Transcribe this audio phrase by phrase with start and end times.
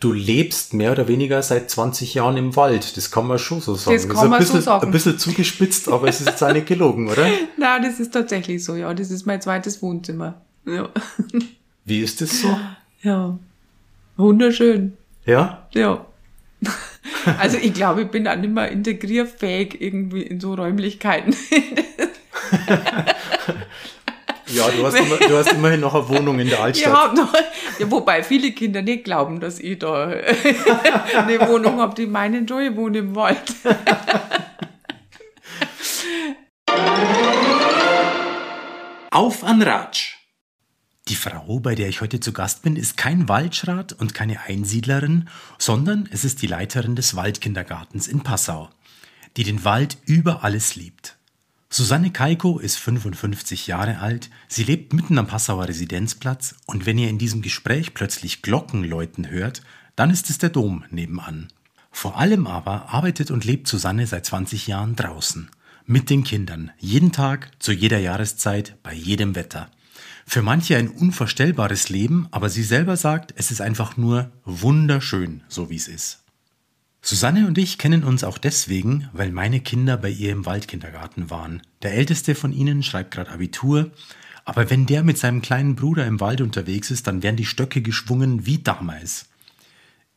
[0.00, 2.96] du lebst mehr oder weniger seit 20 Jahren im Wald.
[2.96, 3.96] Das kann man schon so sagen.
[3.96, 4.86] Das kann man bisschen, so sagen.
[4.86, 7.26] Ein bisschen zugespitzt, aber es ist jetzt nicht gelogen, oder?
[7.56, 8.92] Na, das ist tatsächlich so, ja.
[8.94, 10.40] Das ist mein zweites Wohnzimmer.
[10.66, 10.88] Ja.
[11.84, 12.58] Wie ist das so?
[13.02, 13.38] Ja.
[14.16, 14.96] Wunderschön.
[15.24, 15.66] Ja?
[15.72, 16.04] Ja.
[17.38, 21.34] Also ich glaube, ich bin auch nicht mehr integrierfähig irgendwie in so Räumlichkeiten.
[24.50, 27.14] Ja, du hast, immer, du hast immerhin noch eine Wohnung in der Altstadt.
[27.16, 27.34] Ja, noch,
[27.78, 30.06] ja, wobei viele Kinder nicht glauben, dass ich da
[31.16, 33.54] eine Wohnung habe, die meinen schon, ich wohne im Wald.
[39.10, 40.14] Auf an Ratsch!
[41.08, 45.28] Die Frau, bei der ich heute zu Gast bin, ist kein Waldschrat und keine Einsiedlerin,
[45.56, 48.68] sondern es ist die Leiterin des Waldkindergartens in Passau,
[49.36, 51.17] die den Wald über alles liebt.
[51.70, 57.10] Susanne Kaiko ist 55 Jahre alt, sie lebt mitten am Passauer Residenzplatz und wenn ihr
[57.10, 59.60] in diesem Gespräch plötzlich Glocken läuten hört,
[59.94, 61.48] dann ist es der Dom nebenan.
[61.90, 65.50] Vor allem aber arbeitet und lebt Susanne seit 20 Jahren draußen.
[65.84, 66.70] Mit den Kindern.
[66.78, 69.70] Jeden Tag, zu jeder Jahreszeit, bei jedem Wetter.
[70.24, 75.68] Für manche ein unvorstellbares Leben, aber sie selber sagt, es ist einfach nur wunderschön, so
[75.68, 76.17] wie es ist.
[77.08, 81.62] Susanne und ich kennen uns auch deswegen, weil meine Kinder bei ihr im Waldkindergarten waren.
[81.80, 83.92] Der älteste von ihnen schreibt gerade Abitur,
[84.44, 87.80] aber wenn der mit seinem kleinen Bruder im Wald unterwegs ist, dann werden die Stöcke
[87.80, 89.30] geschwungen wie damals.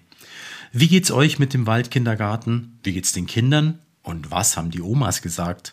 [0.77, 2.79] Wie geht's euch mit dem Waldkindergarten?
[2.83, 3.79] Wie geht's den Kindern?
[4.03, 5.71] Und was haben die Omas gesagt?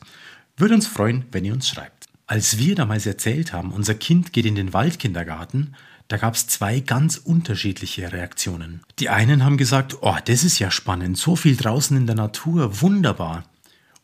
[0.57, 2.07] Würde uns freuen, wenn ihr uns schreibt.
[2.29, 5.75] Als wir damals erzählt haben, unser Kind geht in den Waldkindergarten,
[6.07, 8.83] da gab es zwei ganz unterschiedliche Reaktionen.
[9.01, 12.81] Die einen haben gesagt, oh, das ist ja spannend, so viel draußen in der Natur,
[12.81, 13.43] wunderbar.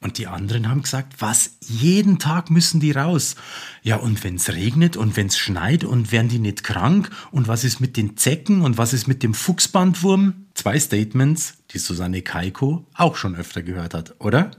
[0.00, 3.34] Und die anderen haben gesagt, was, jeden Tag müssen die raus.
[3.82, 7.10] Ja, und wenn's regnet und wenn's schneit und werden die nicht krank?
[7.32, 10.46] Und was ist mit den Zecken und was ist mit dem Fuchsbandwurm?
[10.54, 14.52] Zwei Statements, die Susanne Kaiko auch schon öfter gehört hat, oder?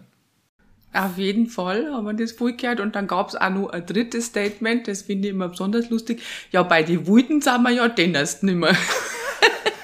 [0.91, 2.79] Auf jeden Fall haben wir das voll gehört.
[2.81, 6.21] Und dann gab's auch noch ein drittes Statement, das finde ich immer besonders lustig.
[6.51, 8.71] Ja, bei den Wulden sind wir ja denn erst nimmer.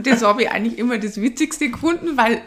[0.00, 2.40] Und das habe ich eigentlich immer das Witzigste gefunden, weil,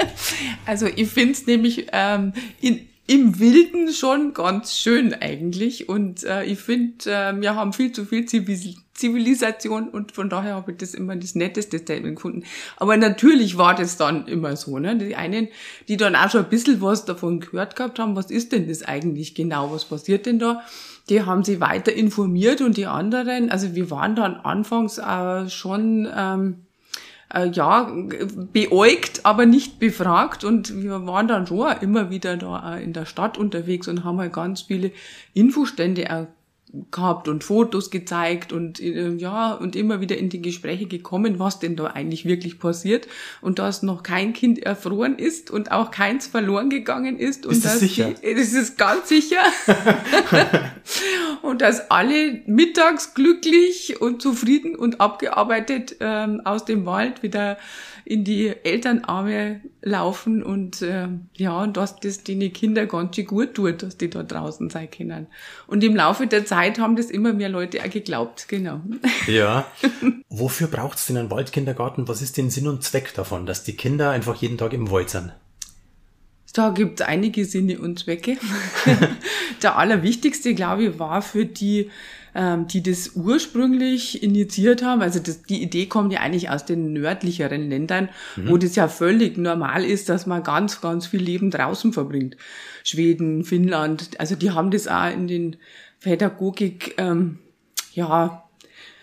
[0.64, 5.90] also ich finde es nämlich ähm, in, im Wilden schon ganz schön eigentlich.
[5.90, 10.72] Und äh, ich finde, äh, wir haben viel zu viel Zivilisation und von daher habe
[10.72, 12.44] ich das immer das netteste Statement gefunden.
[12.78, 14.78] Aber natürlich war das dann immer so.
[14.78, 14.96] Ne?
[14.96, 15.48] Die einen,
[15.88, 18.82] die dann auch schon ein bisschen was davon gehört gehabt haben, was ist denn das
[18.82, 20.62] eigentlich genau, was passiert denn da?
[21.10, 26.08] Die haben sich weiter informiert und die anderen, also wir waren dann anfangs äh, schon...
[26.16, 26.62] Ähm,
[27.32, 27.92] äh, ja,
[28.52, 30.44] beäugt, aber nicht befragt.
[30.44, 34.32] Und wir waren dann schon immer wieder da in der Stadt unterwegs und haben halt
[34.32, 34.92] ganz viele
[35.34, 36.26] Infostände
[36.90, 41.58] gehabt und Fotos gezeigt und äh, ja und immer wieder in die Gespräche gekommen, was
[41.58, 43.08] denn da eigentlich wirklich passiert
[43.40, 47.64] und dass noch kein Kind erfroren ist und auch keins verloren gegangen ist und ist
[47.64, 48.10] das dass sicher?
[48.22, 49.42] Die, das ist ganz sicher
[51.42, 57.58] und dass alle mittags glücklich und zufrieden und abgearbeitet ähm, aus dem Wald wieder
[58.06, 63.54] in die Elternarme laufen und äh, ja, und dass das den Kinder ganz schön gut
[63.54, 65.26] tut, dass die da draußen sein können.
[65.66, 68.80] Und im Laufe der Zeit haben das immer mehr Leute auch geglaubt, genau.
[69.26, 69.66] Ja.
[70.28, 72.06] Wofür braucht's denn einen Waldkindergarten?
[72.06, 75.10] Was ist denn Sinn und Zweck davon, dass die Kinder einfach jeden Tag im Wald
[75.10, 75.32] sind?
[76.56, 78.38] Da gibt es einige Sinne und Zwecke.
[79.62, 81.90] der allerwichtigste, glaube ich, war für die
[82.34, 85.00] ähm, die das ursprünglich initiiert haben.
[85.00, 88.50] Also das, die Idee kommt ja eigentlich aus den nördlicheren Ländern, mhm.
[88.50, 92.36] wo das ja völlig normal ist, dass man ganz, ganz viel Leben draußen verbringt.
[92.84, 95.56] Schweden, Finnland, also die haben das auch in den
[96.00, 97.38] Pädagogik, ähm,
[97.92, 98.45] ja,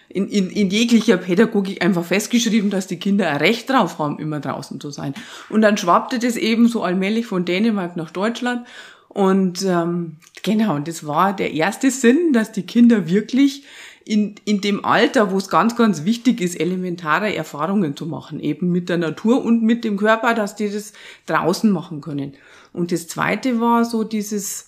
[0.10, 4.40] in, in, in jeglicher Pädagogik einfach festgeschrieben, dass die Kinder ein Recht drauf haben, immer
[4.40, 5.14] draußen zu sein.
[5.50, 8.68] Und dann schwappte das eben so allmählich von Dänemark nach Deutschland.
[9.10, 13.64] Und ähm, genau, und das war der erste Sinn, dass die Kinder wirklich
[14.06, 18.72] in, in dem Alter, wo es ganz, ganz wichtig ist, elementare Erfahrungen zu machen, eben
[18.72, 20.94] mit der Natur und mit dem Körper, dass die das
[21.26, 22.34] draußen machen können.
[22.74, 24.68] Und das zweite war so dieses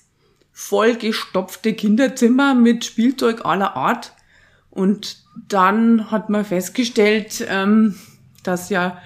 [0.54, 4.14] vollgestopfte Kinderzimmer mit Spielzeug aller Art.
[4.70, 7.96] Und dann hat man festgestellt, ähm,
[8.44, 8.98] dass ja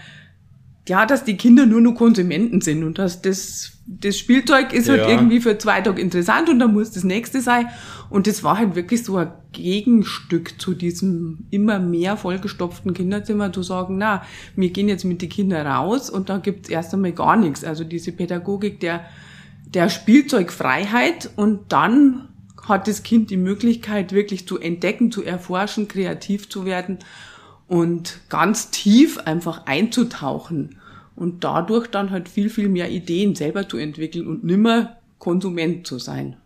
[0.90, 5.02] ja, dass die Kinder nur noch Konsumenten sind und dass das, das Spielzeug ist halt
[5.02, 5.08] Ja.
[5.10, 7.68] irgendwie für zwei Tage interessant und dann muss das nächste sein.
[8.10, 13.62] Und das war halt wirklich so ein Gegenstück zu diesem immer mehr vollgestopften Kinderzimmer, zu
[13.62, 14.24] sagen, na,
[14.56, 17.64] wir gehen jetzt mit den Kindern raus und da gibt's erst einmal gar nichts.
[17.64, 19.06] Also diese Pädagogik der,
[19.72, 22.29] der Spielzeugfreiheit und dann
[22.68, 27.00] hat das Kind die Möglichkeit, wirklich zu entdecken, zu erforschen, kreativ zu werden
[27.68, 30.80] und ganz tief einfach einzutauchen
[31.16, 36.00] und dadurch dann halt viel, viel mehr Ideen selber zu entwickeln und nimmer Konsument zu
[36.00, 36.38] sein.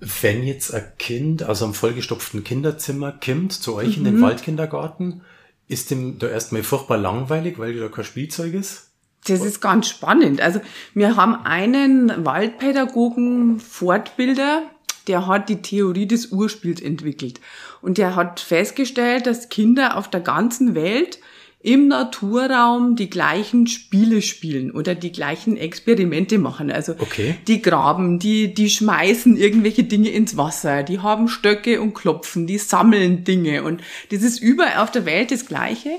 [0.00, 4.06] Wenn jetzt ein Kind aus einem vollgestopften Kinderzimmer kommt zu euch in Mhm.
[4.06, 5.22] den Waldkindergarten,
[5.66, 8.87] ist dem da erstmal furchtbar langweilig, weil da kein Spielzeug ist?
[9.26, 10.40] Das ist ganz spannend.
[10.40, 10.60] Also
[10.94, 14.62] wir haben einen Waldpädagogen Fortbilder,
[15.06, 17.40] der hat die Theorie des Urspiels entwickelt.
[17.80, 21.18] Und der hat festgestellt, dass Kinder auf der ganzen Welt
[21.60, 26.70] im Naturraum die gleichen Spiele spielen oder die gleichen Experimente machen.
[26.70, 27.34] Also Okay.
[27.48, 32.58] die graben, die, die schmeißen irgendwelche Dinge ins Wasser, die haben Stöcke und Klopfen, die
[32.58, 33.82] sammeln Dinge und
[34.12, 35.90] das ist überall auf der Welt das Gleiche.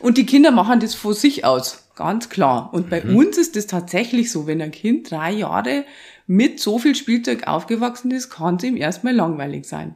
[0.00, 2.70] Und die Kinder machen das von sich aus, ganz klar.
[2.72, 5.84] Und bei uns ist es tatsächlich so, wenn ein Kind drei Jahre
[6.28, 9.94] mit so viel Spielzeug aufgewachsen ist, kann es ihm erstmal langweilig sein.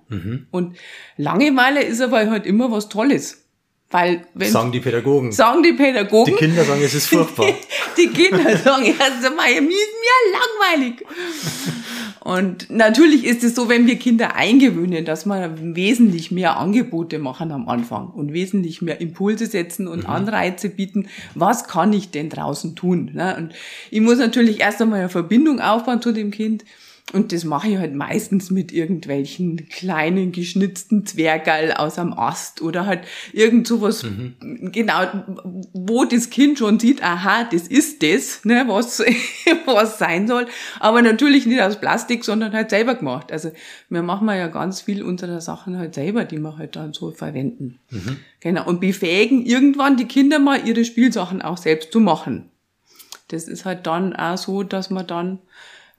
[0.50, 0.76] Und
[1.17, 3.44] Langeweile ist aber halt immer was Tolles.
[3.93, 5.32] Weil wenn Sagen die Pädagogen.
[5.32, 7.47] sagen die Pädagogen, Die Kinder sagen, es ist furchtbar.
[7.97, 11.05] die Kinder sagen, erst einmal, mir ist mir langweilig.
[12.22, 17.50] Und natürlich ist es so, wenn wir Kinder eingewöhnen, dass wir wesentlich mehr Angebote machen
[17.50, 21.08] am Anfang und wesentlich mehr Impulse setzen und Anreize bieten.
[21.34, 23.11] Was kann ich denn draußen tun?
[23.14, 23.37] ne?
[23.37, 23.55] Und
[23.90, 26.64] ich muss natürlich erst einmal eine Verbindung aufbauen zu dem Kind.
[27.12, 32.87] Und das mache ich halt meistens mit irgendwelchen kleinen geschnitzten Zwergerl aus am Ast oder
[32.87, 33.01] halt
[33.33, 34.05] irgend sowas,
[34.41, 35.07] genau,
[35.73, 39.01] wo das Kind schon sieht, aha, das ist das, ne, was,
[39.67, 40.47] was sein soll.
[40.79, 43.33] Aber natürlich nicht aus Plastik, sondern halt selber gemacht.
[43.33, 43.51] Also
[43.89, 47.81] wir machen ja ganz viel unserer Sachen halt selber, die wir halt dann so verwenden.
[48.41, 48.67] Genau.
[48.67, 52.51] Und befähigen irgendwann die Kinder mal ihre Spielsachen auch selbst zu machen.
[53.29, 55.39] Das ist halt dann auch so, dass man dann,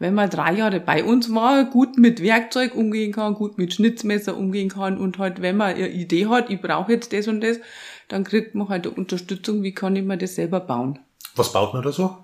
[0.02, 4.36] wenn man drei Jahre bei uns war, gut mit Werkzeug umgehen kann, gut mit Schnitzmesser
[4.36, 7.60] umgehen kann und halt, wenn man eine Idee hat, ich brauche jetzt das und das,
[8.08, 10.98] dann kriegt man halt eine Unterstützung, wie kann ich mir das selber bauen.
[11.36, 12.18] Was baut man da so?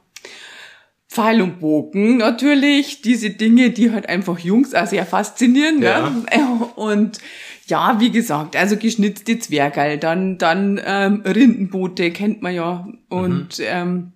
[1.08, 5.82] Pfeil und Bogen natürlich, diese Dinge, die halt einfach Jungs auch sehr faszinieren.
[5.82, 6.10] Ja.
[6.10, 6.70] Ne?
[6.76, 7.20] Und
[7.68, 14.14] ja, wie gesagt, also geschnitzte Zwergerl, dann, dann ähm, Rindenboote kennt man ja und ähm,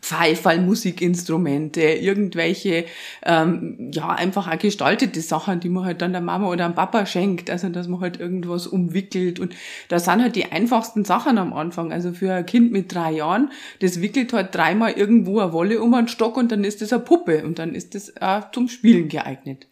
[0.00, 2.86] Pfeiferl, Musikinstrumente, irgendwelche,
[3.24, 7.04] ähm, ja, einfach auch gestaltete Sachen, die man halt dann der Mama oder dem Papa
[7.04, 9.56] schenkt, also dass man halt irgendwas umwickelt und
[9.88, 13.50] das sind halt die einfachsten Sachen am Anfang, also für ein Kind mit drei Jahren,
[13.80, 17.02] das wickelt halt dreimal irgendwo eine Wolle um einen Stock und dann ist das eine
[17.02, 19.66] Puppe und dann ist das auch zum Spielen geeignet.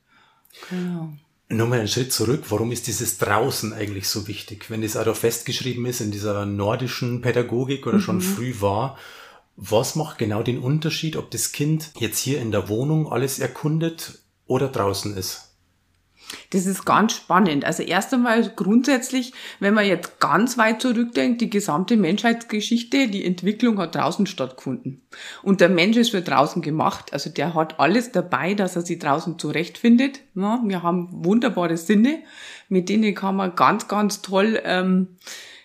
[0.70, 1.12] Genau.
[1.52, 2.44] Nochmal einen Schritt zurück.
[2.48, 4.70] Warum ist dieses draußen eigentlich so wichtig?
[4.70, 8.96] Wenn das auch festgeschrieben ist in dieser nordischen Pädagogik oder schon früh war,
[9.62, 14.20] was macht genau den Unterschied, ob das Kind jetzt hier in der Wohnung alles erkundet
[14.46, 15.50] oder draußen ist?
[16.50, 17.64] Das ist ganz spannend.
[17.66, 23.78] Also erst einmal grundsätzlich, wenn man jetzt ganz weit zurückdenkt, die gesamte Menschheitsgeschichte, die Entwicklung
[23.78, 25.02] hat draußen stattgefunden.
[25.42, 27.12] Und der Mensch ist für draußen gemacht.
[27.12, 30.20] Also der hat alles dabei, dass er sich draußen zurechtfindet.
[30.34, 32.20] Wir haben wunderbare Sinne,
[32.68, 35.16] mit denen kann man ganz, ganz toll ähm,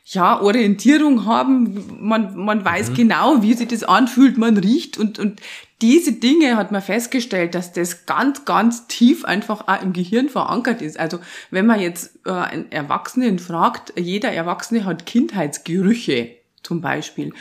[0.06, 1.98] ja, Orientierung haben.
[2.00, 5.42] Man, man weiß genau, wie sich das anfühlt, man riecht und, und
[5.82, 10.82] diese Dinge hat man festgestellt, dass das ganz, ganz tief einfach auch im Gehirn verankert
[10.82, 10.98] ist.
[10.98, 11.20] Also
[11.52, 16.30] wenn man jetzt äh, einen Erwachsenen fragt, jeder Erwachsene hat Kindheitsgerüche
[16.64, 17.34] zum Beispiel.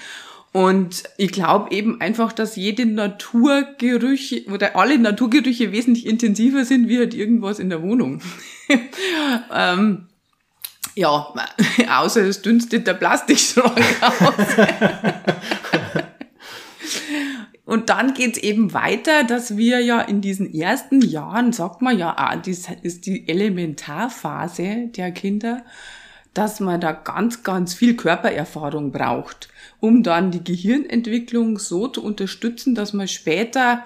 [0.52, 6.99] Und ich glaube eben einfach, dass jede Naturgerüche oder alle Naturgerüche wesentlich intensiver sind wie
[6.99, 8.21] halt irgendwas in der Wohnung.
[9.52, 10.06] ähm,
[10.94, 11.32] ja,
[11.88, 13.78] außer es dünstet der Plastikschrank
[14.20, 14.66] aus.
[17.64, 22.14] Und dann geht's eben weiter, dass wir ja in diesen ersten Jahren, sagt man ja,
[22.16, 25.64] ah, das ist die Elementarphase der Kinder,
[26.34, 29.48] dass man da ganz, ganz viel Körpererfahrung braucht,
[29.80, 33.84] um dann die Gehirnentwicklung so zu unterstützen, dass man später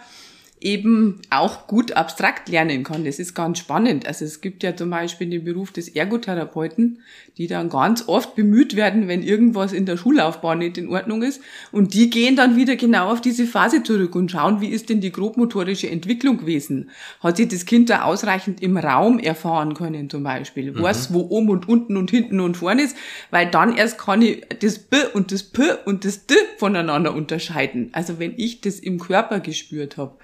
[0.61, 3.05] eben auch gut abstrakt lernen kann.
[3.05, 4.07] Das ist ganz spannend.
[4.07, 7.01] Also es gibt ja zum Beispiel den Beruf des Ergotherapeuten,
[7.37, 11.41] die dann ganz oft bemüht werden, wenn irgendwas in der Schullaufbahn nicht in Ordnung ist.
[11.71, 15.01] Und die gehen dann wieder genau auf diese Phase zurück und schauen, wie ist denn
[15.01, 16.91] die grobmotorische Entwicklung gewesen?
[17.21, 20.73] Hat sich das Kind da ausreichend im Raum erfahren können zum Beispiel?
[20.73, 20.83] Mhm.
[20.83, 22.97] Was, wo oben und unten und hinten und vorne ist?
[23.31, 27.91] Weil dann erst kann ich das B und das P und das D voneinander unterscheiden.
[27.93, 30.17] Also wenn ich das im Körper gespürt habe.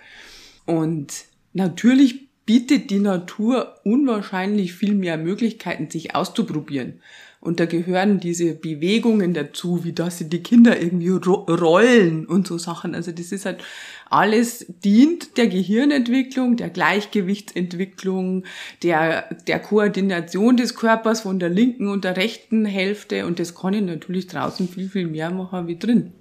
[0.66, 7.00] Und natürlich bietet die Natur unwahrscheinlich viel mehr Möglichkeiten, sich auszuprobieren.
[7.40, 12.56] Und da gehören diese Bewegungen dazu, wie dass sie die Kinder irgendwie rollen und so
[12.56, 12.94] Sachen.
[12.94, 13.62] Also das ist halt
[14.09, 18.44] alles dient der Gehirnentwicklung, der Gleichgewichtsentwicklung,
[18.83, 23.26] der, der Koordination des Körpers von der linken und der rechten Hälfte.
[23.26, 26.12] Und das kann ich natürlich draußen viel, viel mehr machen wie drin.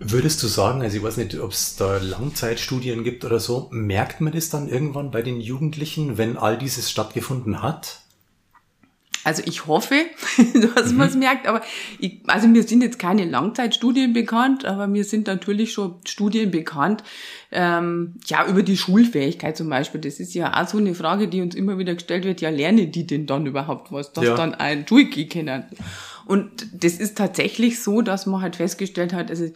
[0.00, 4.20] Würdest du sagen, also ich weiß nicht, ob es da Langzeitstudien gibt oder so, merkt
[4.20, 8.00] man das dann irgendwann bei den Jugendlichen, wenn all dieses stattgefunden hat?
[9.24, 9.94] Also ich hoffe,
[10.74, 10.98] dass mhm.
[10.98, 11.60] man es merkt, aber
[11.98, 17.02] ich, also mir sind jetzt keine Langzeitstudien bekannt, aber mir sind natürlich schon Studien bekannt,
[17.50, 20.00] ähm, ja, über die Schulfähigkeit zum Beispiel.
[20.00, 22.86] Das ist ja auch so eine Frage, die uns immer wieder gestellt wird, ja, lerne
[22.86, 24.34] die denn dann überhaupt was, dass ja.
[24.34, 25.64] dann ein Juiki kennen.
[26.28, 29.46] Und das ist tatsächlich so, dass man halt festgestellt hat, also,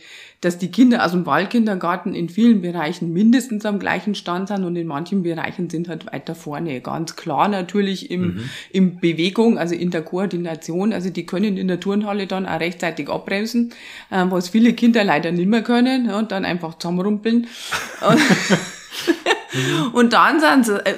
[0.41, 4.75] dass die Kinder aus dem Waldkindergarten in vielen Bereichen mindestens am gleichen Stand sind und
[4.75, 6.81] in manchen Bereichen sind halt weiter vorne.
[6.81, 8.51] Ganz klar natürlich im, mhm.
[8.71, 10.95] im Bewegung, also in der Koordination.
[10.95, 13.75] Also die können in der Turnhalle dann auch rechtzeitig abbremsen,
[14.11, 17.49] äh, was viele Kinder leider nicht mehr können ja, und dann einfach zusammenrumpeln.
[19.53, 19.89] Mhm.
[19.93, 20.95] Und dann sind sie äh,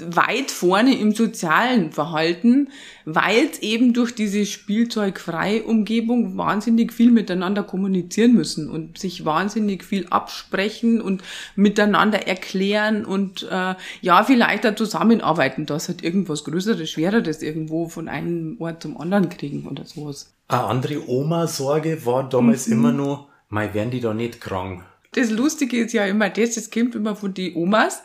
[0.00, 2.68] weit vorne im sozialen Verhalten,
[3.04, 9.84] weil es eben durch diese spielzeugfreie Umgebung wahnsinnig viel miteinander kommunizieren müssen und sich wahnsinnig
[9.84, 11.22] viel absprechen und
[11.56, 18.08] miteinander erklären und äh, ja, vielleicht da zusammenarbeiten, dass halt irgendwas Größeres, Schwereres irgendwo von
[18.08, 20.34] einem Ort zum anderen kriegen oder sowas.
[20.48, 22.72] Eine andere Oma-Sorge war damals mhm.
[22.72, 24.84] immer nur, mal werden die da nicht krank
[25.14, 28.02] das Lustige ist ja immer das, das kommt immer von den Omas.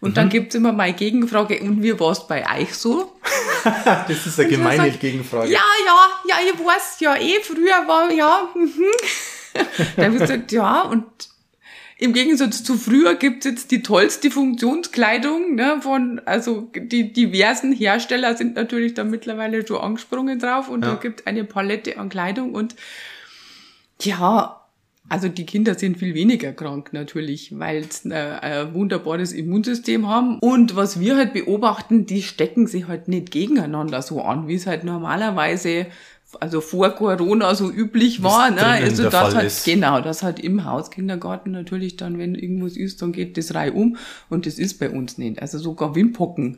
[0.00, 0.14] Und mhm.
[0.14, 3.12] dann gibt's immer meine Gegenfrage, und wie war's bei euch so?
[3.64, 5.50] das ist eine gemeine sagt, Gegenfrage.
[5.50, 8.68] Ja, ja, ja, ich weiß ja eh, früher war, ja, mhm.
[9.96, 11.06] dann habe ich gesagt, ja, und
[11.98, 18.36] im Gegensatz zu früher gibt's jetzt die tollste Funktionskleidung ne, von, also die diversen Hersteller
[18.36, 20.90] sind natürlich da mittlerweile schon angesprungen drauf und ja.
[20.90, 22.74] da gibt eine Palette an Kleidung und
[24.00, 24.61] ja,
[25.12, 30.38] also die Kinder sind viel weniger krank natürlich, weil sie äh, ein wunderbares Immunsystem haben.
[30.38, 34.66] Und was wir halt beobachten, die stecken sich halt nicht gegeneinander so an, wie es
[34.66, 35.84] halt normalerweise
[36.40, 38.64] also vor Corona so üblich war, ne?
[38.64, 39.66] Also das hat, ist.
[39.66, 43.98] genau, das hat im Hauskindergarten natürlich dann, wenn irgendwas ist, dann geht das Reihe um
[44.30, 45.42] und das ist bei uns nicht.
[45.42, 46.56] Also sogar Wimpocken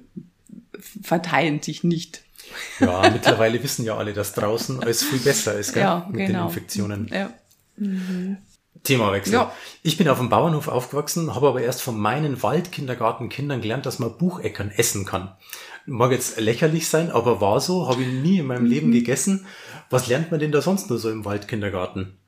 [1.03, 2.23] verteilen sich nicht.
[2.79, 5.83] Ja, mittlerweile wissen ja alle, dass draußen alles viel besser ist, gell?
[5.83, 6.43] Ja, mit genau.
[6.43, 7.11] den Infektionen.
[7.13, 7.33] Ja.
[7.77, 8.39] Mhm.
[8.83, 9.33] Themawechsel.
[9.33, 9.53] Ja.
[9.83, 14.19] Ich bin auf dem Bauernhof aufgewachsen, habe aber erst von meinen Waldkindergartenkindern gelernt, dass man
[14.19, 15.33] Bucheckern essen kann.
[15.87, 18.93] Mag jetzt lächerlich sein, aber war so, habe ich nie in meinem Leben mhm.
[18.93, 19.47] gegessen.
[19.91, 22.19] Was lernt man denn da sonst nur so im Waldkindergarten?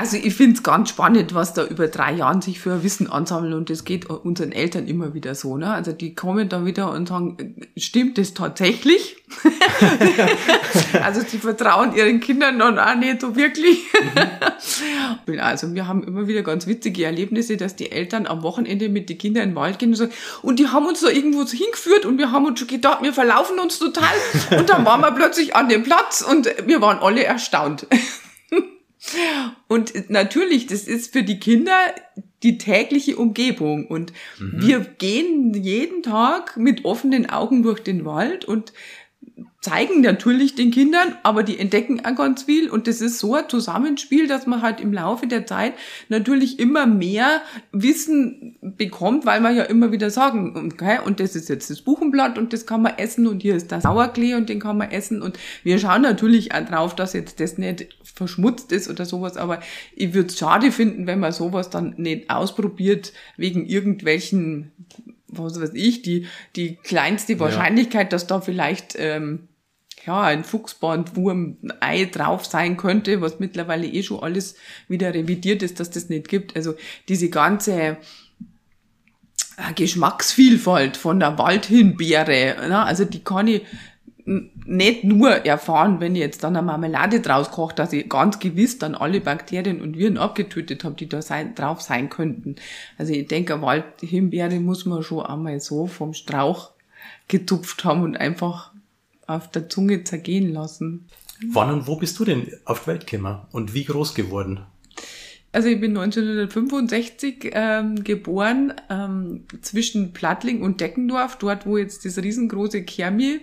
[0.00, 3.52] Also ich finde es ganz spannend, was da über drei Jahren sich für Wissen ansammeln
[3.52, 5.58] und das geht unseren Eltern immer wieder so.
[5.58, 5.70] Ne?
[5.70, 9.18] Also die kommen dann wieder und sagen, stimmt das tatsächlich?
[11.04, 13.80] also sie vertrauen ihren Kindern dann auch nicht so wirklich.
[13.92, 14.20] Mhm.
[15.40, 19.18] Also wir haben immer wieder ganz witzige Erlebnisse, dass die Eltern am Wochenende mit den
[19.18, 22.18] Kindern in den Wald gehen und sagen, und die haben uns da irgendwo hingeführt und
[22.18, 24.04] wir haben uns schon gedacht, wir verlaufen uns total.
[24.56, 27.86] Und dann waren wir plötzlich an dem Platz und wir waren alle erstaunt.
[29.68, 31.74] Und natürlich, das ist für die Kinder
[32.42, 33.86] die tägliche Umgebung.
[33.86, 34.54] Und mhm.
[34.56, 38.72] wir gehen jeden Tag mit offenen Augen durch den Wald und
[39.60, 42.70] zeigen natürlich den Kindern, aber die entdecken auch ganz viel.
[42.70, 45.74] Und das ist so ein Zusammenspiel, dass man halt im Laufe der Zeit
[46.08, 51.50] natürlich immer mehr Wissen bekommt, weil man ja immer wieder sagen, okay, und das ist
[51.50, 54.60] jetzt das Buchenblatt und das kann man essen und hier ist das Sauerklee und den
[54.60, 55.20] kann man essen.
[55.20, 59.60] Und wir schauen natürlich auch drauf, dass jetzt das nicht verschmutzt ist oder sowas, aber
[59.94, 64.72] ich würde es schade finden, wenn man sowas dann nicht ausprobiert wegen irgendwelchen
[65.30, 68.10] was weiß ich, die, die kleinste Wahrscheinlichkeit, ja.
[68.10, 69.48] dass da vielleicht ähm,
[70.06, 74.56] ja, ein Fuchsbandwurm, ein Ei drauf sein könnte, was mittlerweile eh schon alles
[74.88, 76.56] wieder revidiert ist, dass das nicht gibt.
[76.56, 76.74] Also
[77.08, 77.96] diese ganze äh,
[79.74, 82.84] Geschmacksvielfalt von der Waldhimbeere, ne?
[82.84, 83.62] also die kann ich
[84.24, 88.78] nicht nur erfahren, wenn ich jetzt dann eine Marmelade draus koche, dass ich ganz gewiss
[88.78, 92.56] dann alle Bakterien und Viren abgetötet habe, die da sein, drauf sein könnten.
[92.98, 96.70] Also ich denke, Waldhimbeere muss man schon einmal so vom Strauch
[97.28, 98.72] getupft haben und einfach
[99.26, 101.06] auf der Zunge zergehen lassen.
[101.52, 104.60] Wann und wo bist du denn auf die Welt gekommen und wie groß geworden?
[105.52, 112.18] Also ich bin 1965 ähm, geboren, ähm, zwischen Plattling und Deckendorf, dort wo jetzt das
[112.18, 113.40] riesengroße Kermi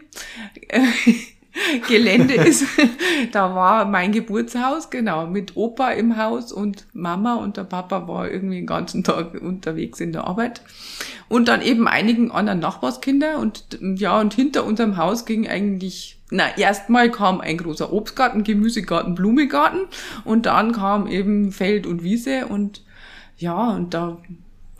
[0.69, 0.81] äh,
[1.87, 2.65] Gelände ist.
[3.33, 8.29] da war mein Geburtshaus, genau, mit Opa im Haus und Mama und der Papa war
[8.29, 10.61] irgendwie den ganzen Tag unterwegs in der Arbeit.
[11.27, 16.57] Und dann eben einigen anderen Nachbarskinder und ja, und hinter unserem Haus ging eigentlich na,
[16.57, 19.81] erstmal kam ein großer Obstgarten, Gemüsegarten, Blumegarten
[20.25, 22.83] und dann kam eben Feld und Wiese und
[23.37, 24.17] ja, und da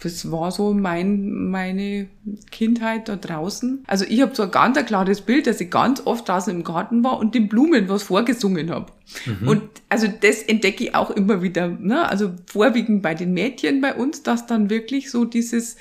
[0.02, 2.08] das war so mein, meine
[2.52, 3.84] Kindheit da draußen.
[3.88, 6.64] Also ich habe so ein ganz ein klares Bild, dass ich ganz oft draußen im
[6.64, 8.92] Garten war und den Blumen was vorgesungen habe.
[9.26, 9.48] Mhm.
[9.48, 11.68] Und also das entdecke ich auch immer wieder.
[11.68, 12.08] Ne?
[12.08, 15.78] Also vorwiegend bei den Mädchen bei uns, dass dann wirklich so dieses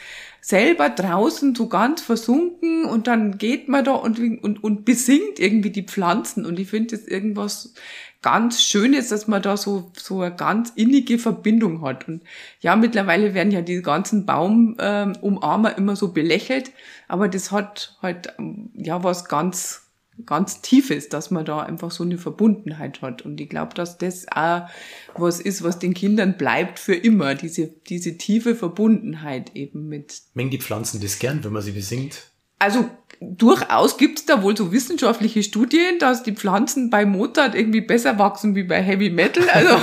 [0.46, 5.70] selber draußen so ganz versunken und dann geht man da und, und, und besingt irgendwie
[5.70, 7.74] die Pflanzen und ich finde das irgendwas
[8.22, 12.06] ganz Schönes, dass man da so, so eine ganz innige Verbindung hat.
[12.06, 12.22] Und
[12.60, 16.70] ja, mittlerweile werden ja die ganzen Baumumarmer ähm, immer so belächelt,
[17.08, 18.32] aber das hat halt,
[18.74, 19.85] ja, was ganz,
[20.24, 23.22] ganz Tiefes, dass man da einfach so eine Verbundenheit hat.
[23.22, 24.68] Und ich glaube, dass das auch
[25.14, 30.22] was ist, was den Kindern bleibt für immer, diese, diese tiefe Verbundenheit eben mit.
[30.34, 32.30] Mengen die Pflanzen das gern, wenn man sie besingt?
[32.58, 32.88] Also
[33.20, 38.18] durchaus gibt es da wohl so wissenschaftliche Studien, dass die Pflanzen bei Mozart irgendwie besser
[38.18, 39.46] wachsen wie bei Heavy Metal.
[39.50, 39.76] Also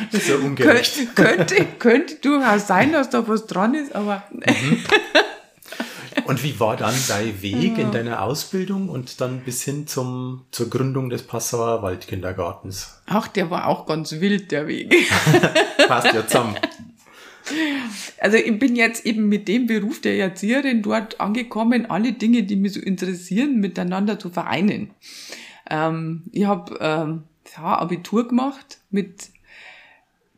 [0.12, 1.14] das ist ja ungerecht.
[1.14, 4.24] könnte, könnte durchaus sein, dass da was dran ist, aber.
[4.32, 4.78] Mhm.
[6.24, 10.70] Und wie war dann dein Weg in deiner Ausbildung und dann bis hin zum, zur
[10.70, 13.00] Gründung des Passauer Waldkindergartens?
[13.06, 14.94] Ach, der war auch ganz wild, der Weg.
[15.88, 16.56] Passt ja zusammen.
[18.18, 22.56] Also ich bin jetzt eben mit dem Beruf der Erzieherin dort angekommen, alle Dinge, die
[22.56, 24.90] mich so interessieren, miteinander zu vereinen.
[25.68, 27.22] Ähm, ich habe ähm,
[27.56, 29.30] ja, Abitur gemacht mit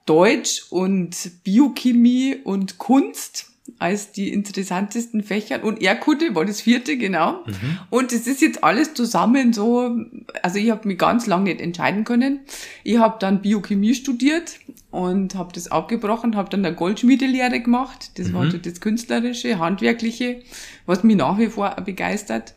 [0.06, 7.44] Deutsch und Biochemie und Kunst als die interessantesten Fächer und Erdkunde war das vierte, genau.
[7.46, 7.78] Mhm.
[7.90, 9.96] Und es ist jetzt alles zusammen so,
[10.42, 12.40] also ich habe mich ganz lange nicht entscheiden können.
[12.84, 14.58] Ich habe dann Biochemie studiert
[14.90, 18.18] und habe das abgebrochen, habe dann eine Goldschmiedelehre gemacht.
[18.18, 18.34] Das mhm.
[18.34, 20.42] war so das künstlerische, handwerkliche,
[20.86, 22.54] was mich nach wie vor begeistert.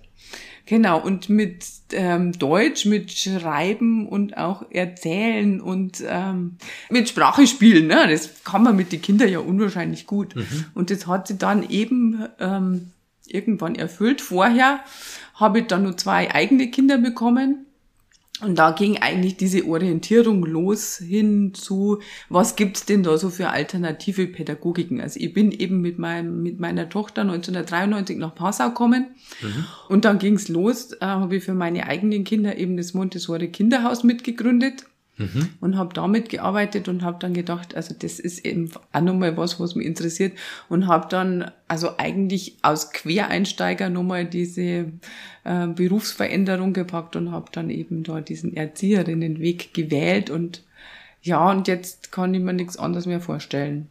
[0.66, 6.58] Genau, und mit ähm, Deutsch, mit Schreiben und auch Erzählen und ähm,
[6.90, 8.08] mit Sprache spielen, ne?
[8.10, 10.36] das kann man mit den Kindern ja unwahrscheinlich gut.
[10.36, 10.66] Mhm.
[10.74, 12.92] Und das hat sie dann eben ähm,
[13.28, 14.22] irgendwann erfüllt.
[14.22, 14.80] Vorher
[15.36, 17.65] habe ich dann nur zwei eigene Kinder bekommen
[18.42, 23.50] und da ging eigentlich diese Orientierung los hin zu, was gibt's denn da so für
[23.50, 25.00] alternative Pädagogiken?
[25.00, 29.08] Also ich bin eben mit, meinem, mit meiner Tochter 1993 nach Passau gekommen
[29.42, 29.66] mhm.
[29.88, 34.04] und dann ging's los, äh, habe ich für meine eigenen Kinder eben das Montessori Kinderhaus
[34.04, 34.86] mitgegründet
[35.18, 35.50] Mhm.
[35.62, 39.60] Und habe damit gearbeitet und habe dann gedacht, also das ist eben auch nochmal was,
[39.60, 40.38] was mich interessiert.
[40.68, 44.92] Und habe dann also eigentlich aus Quereinsteiger nochmal diese
[45.44, 50.30] äh, Berufsveränderung gepackt und habe dann eben da diesen Erzieherinnenweg gewählt.
[50.30, 50.64] Und
[51.22, 53.90] ja, und jetzt kann ich mir nichts anderes mehr vorstellen.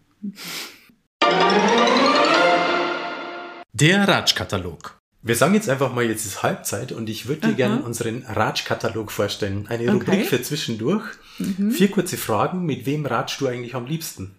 [3.73, 4.99] Der Ratschkatalog.
[5.27, 9.11] Wir sagen jetzt einfach mal, jetzt ist Halbzeit und ich würde dir gerne unseren Ratschkatalog
[9.11, 9.67] vorstellen.
[9.71, 10.25] Eine Rubrik okay.
[10.25, 11.03] für zwischendurch.
[11.39, 11.71] Mhm.
[11.71, 12.67] Vier kurze Fragen.
[12.67, 14.37] Mit wem ratschst du eigentlich am liebsten?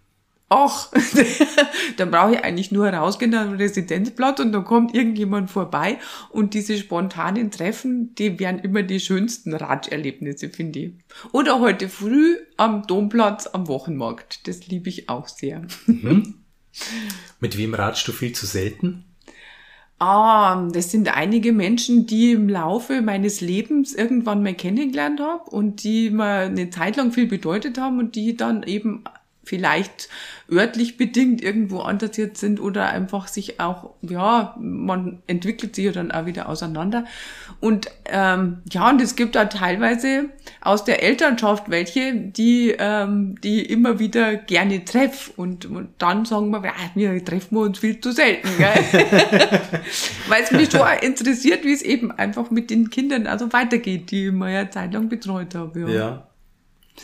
[0.47, 0.91] Ach,
[1.97, 5.97] dann brauche ich eigentlich nur rausgehen am Residenzblatt und dann kommt irgendjemand vorbei
[6.29, 10.93] und diese spontanen Treffen, die wären immer die schönsten Ratscherlebnisse, finde ich.
[11.31, 14.47] Oder heute früh am Domplatz am Wochenmarkt.
[14.47, 15.65] Das liebe ich auch sehr.
[15.87, 16.35] Mhm.
[17.39, 19.03] Mit wem ratschst du viel zu selten?
[19.97, 25.83] Ah, das sind einige Menschen, die im Laufe meines Lebens irgendwann mal kennengelernt habe und
[25.83, 29.05] die mir eine Zeit lang viel bedeutet haben und die dann eben
[29.45, 30.09] vielleicht
[30.51, 36.11] örtlich bedingt irgendwo engagiert sind oder einfach sich auch, ja, man entwickelt sich ja dann
[36.11, 37.05] auch wieder auseinander.
[37.61, 40.29] Und ähm, ja, und es gibt da teilweise
[40.65, 46.49] aus der Elternschaft welche, die, ähm, die immer wieder gerne treff und, und dann sagen
[46.49, 48.47] wir, ja, wir treffen uns viel zu selten,
[50.27, 54.27] weil es mich schon interessiert, wie es eben einfach mit den Kindern also weitergeht, die
[54.27, 55.81] ich mal ja zeitlang betreut habe.
[55.81, 55.87] Ja.
[55.87, 56.27] ja.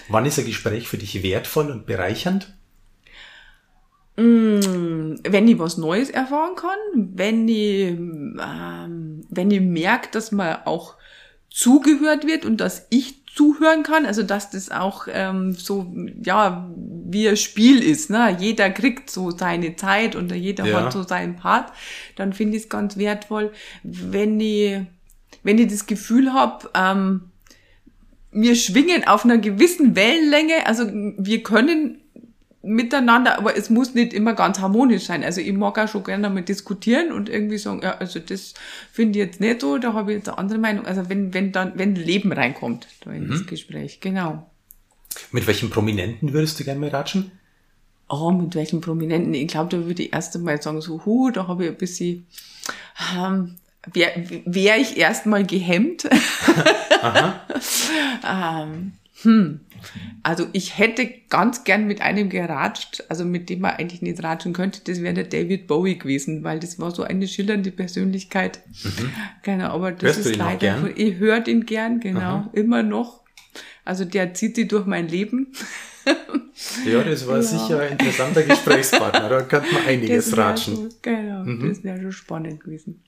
[0.10, 2.56] Wann ist ein Gespräch für dich wertvoll und bereichernd?
[4.18, 10.58] Mm, wenn ich was Neues erfahren kann, wenn ich, ähm, wenn ich merke, dass man
[10.66, 10.96] auch
[11.52, 17.30] zugehört wird und dass ich zuhören kann, also dass das auch ähm, so, ja, wie
[17.30, 18.36] ein Spiel ist, ne?
[18.40, 20.82] Jeder kriegt so seine Zeit und jeder ja.
[20.82, 21.72] hat so seinen Part,
[22.16, 23.52] dann finde ich es ganz wertvoll,
[23.84, 24.80] wenn ich,
[25.44, 27.32] wenn ich das Gefühl habe, ähm,
[28.32, 32.01] wir schwingen auf einer gewissen Wellenlänge, also wir können
[32.64, 35.24] miteinander, aber es muss nicht immer ganz harmonisch sein.
[35.24, 38.54] Also ich mag auch schon gerne mal diskutieren und irgendwie sagen, ja, also das
[38.92, 40.86] finde ich jetzt nicht so, da habe ich jetzt eine andere Meinung.
[40.86, 43.32] Also wenn, wenn dann, wenn Leben reinkommt da in mhm.
[43.32, 44.50] das Gespräch, genau.
[45.32, 47.32] Mit welchen Prominenten würdest du gerne mal ratschen?
[48.08, 49.34] Oh, mit welchen Prominenten?
[49.34, 52.28] Ich glaube, da würde ich erst einmal sagen, so, hu, da habe ich ein bisschen,
[53.18, 53.56] ähm,
[53.92, 54.12] wäre
[54.46, 56.08] wär ich erstmal gehemmt.
[58.24, 58.94] Ähm,
[59.24, 59.60] hm.
[60.24, 64.54] Also ich hätte ganz gern mit einem geratscht, also mit dem man eigentlich nicht ratschen
[64.54, 68.62] könnte, das wäre der David Bowie gewesen, weil das war so eine schillernde Persönlichkeit.
[68.84, 69.12] Mhm.
[69.44, 72.50] Genau, aber das Hörst ist leider, ich höre ihn gern, genau, Aha.
[72.54, 73.22] immer noch.
[73.84, 75.54] Also der zieht sie durch mein Leben.
[76.86, 77.42] Ja, das war ja.
[77.42, 80.76] sicher ein interessanter Gesprächspartner, da könnte man einiges ratschen.
[80.76, 81.68] So, genau, mhm.
[81.68, 83.04] das wäre schon spannend gewesen.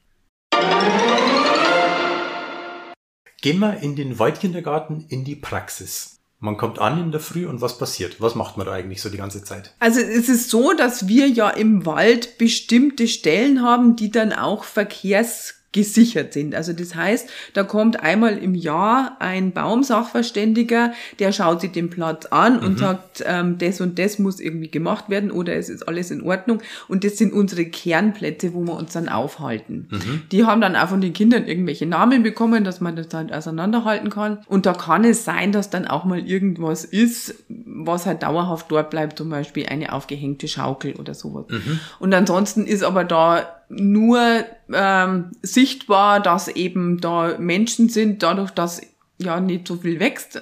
[3.41, 6.22] Gehen wir in den Waldkindergarten in die Praxis.
[6.43, 8.19] Man kommt an in der Früh und was passiert?
[8.19, 9.73] Was macht man da eigentlich so die ganze Zeit?
[9.79, 14.65] Also es ist so, dass wir ja im Wald bestimmte Stellen haben, die dann auch
[14.65, 16.55] Verkehrs gesichert sind.
[16.55, 22.27] Also das heißt, da kommt einmal im Jahr ein Baumsachverständiger, der schaut sich den Platz
[22.27, 22.65] an mhm.
[22.65, 26.21] und sagt, ähm, das und das muss irgendwie gemacht werden oder es ist alles in
[26.21, 26.61] Ordnung.
[26.87, 29.87] Und das sind unsere Kernplätze, wo wir uns dann aufhalten.
[29.89, 30.21] Mhm.
[30.31, 34.09] Die haben dann auch von den Kindern irgendwelche Namen bekommen, dass man das halt auseinanderhalten
[34.09, 34.39] kann.
[34.47, 38.91] Und da kann es sein, dass dann auch mal irgendwas ist, was halt dauerhaft dort
[38.91, 41.45] bleibt, zum Beispiel eine aufgehängte Schaukel oder sowas.
[41.49, 41.79] Mhm.
[41.99, 48.81] Und ansonsten ist aber da nur ähm, sichtbar, dass eben da Menschen sind, dadurch, dass
[49.17, 50.41] ja nicht so viel wächst.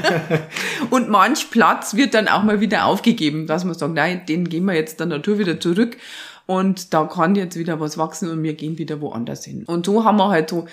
[0.90, 4.64] und manch Platz wird dann auch mal wieder aufgegeben, dass man sagt, nein, den gehen
[4.64, 5.96] wir jetzt der Natur wieder zurück.
[6.46, 9.64] Und da kann jetzt wieder was wachsen und wir gehen wieder woanders hin.
[9.66, 10.66] Und so haben wir halt so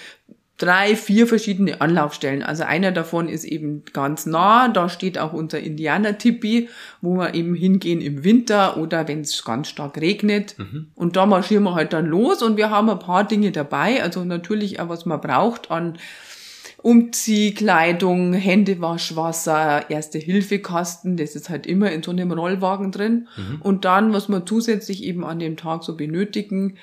[0.58, 2.42] drei, vier verschiedene Anlaufstellen.
[2.42, 6.70] Also einer davon ist eben ganz nah, da steht auch unser Indianer-Tipi,
[7.02, 10.58] wo wir eben hingehen im Winter oder wenn es ganz stark regnet.
[10.58, 10.88] Mhm.
[10.96, 14.24] Und da marschieren wir halt dann los und wir haben ein paar Dinge dabei, also
[14.24, 15.98] natürlich auch was man braucht an
[16.86, 23.28] Umziehkleidung, Händewaschwasser, Erste-Hilfe-Kasten, das ist halt immer in so einem Rollwagen drin.
[23.36, 23.62] Mhm.
[23.62, 26.78] Und dann, was wir zusätzlich eben an dem Tag so benötigen,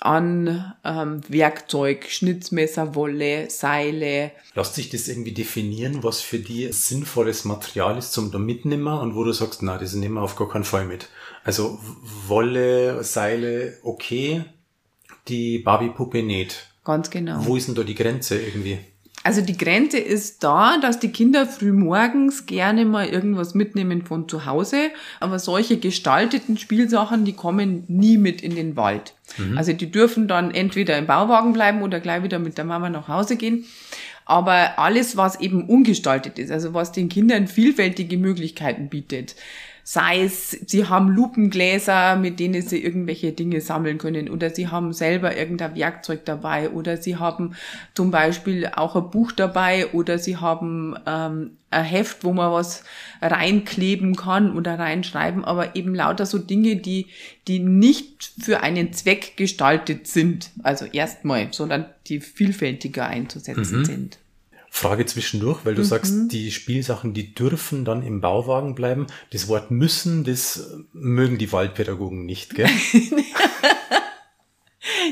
[0.00, 4.32] an ähm, Werkzeug, Schnitzmesser, Wolle, Seile.
[4.54, 9.14] Lässt sich das irgendwie definieren, was für die sinnvolles Material ist zum da mitnehmen und
[9.14, 11.08] wo du sagst, na, das nehmen wir auf gar keinen Fall mit.
[11.44, 11.78] Also
[12.26, 14.44] Wolle, Seile, okay,
[15.28, 16.66] die Barbie-Puppe nicht.
[16.84, 17.44] Ganz genau.
[17.44, 18.78] Wo ist denn da die Grenze irgendwie?
[19.22, 24.28] Also die Grenze ist da, dass die Kinder früh morgens gerne mal irgendwas mitnehmen von
[24.28, 29.14] zu Hause, aber solche gestalteten Spielsachen, die kommen nie mit in den Wald.
[29.36, 29.58] Mhm.
[29.58, 33.08] Also die dürfen dann entweder im Bauwagen bleiben oder gleich wieder mit der Mama nach
[33.08, 33.66] Hause gehen.
[34.24, 39.34] Aber alles, was eben ungestaltet ist, also was den Kindern vielfältige Möglichkeiten bietet,
[39.82, 44.92] sei es, sie haben Lupengläser, mit denen sie irgendwelche Dinge sammeln können oder sie haben
[44.92, 47.54] selber irgendein Werkzeug dabei oder sie haben
[47.94, 52.84] zum Beispiel auch ein Buch dabei oder sie haben ähm, ein Heft, wo man was
[53.22, 57.06] reinkleben kann oder reinschreiben, aber eben lauter so Dinge, die,
[57.46, 63.84] die nicht für einen Zweck gestaltet sind, also erstmal, sondern die vielfältiger einzusetzen mhm.
[63.84, 64.18] sind.
[64.72, 65.86] Frage zwischendurch, weil du mhm.
[65.86, 69.08] sagst, die Spielsachen, die dürfen dann im Bauwagen bleiben.
[69.32, 72.70] Das Wort müssen, das mögen die Waldpädagogen nicht, gell?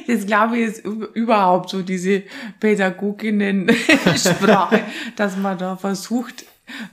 [0.07, 2.25] Das glaube ich ist überhaupt so diese
[2.61, 4.83] Pädagoginnen-Sprache,
[5.17, 6.45] dass man da versucht,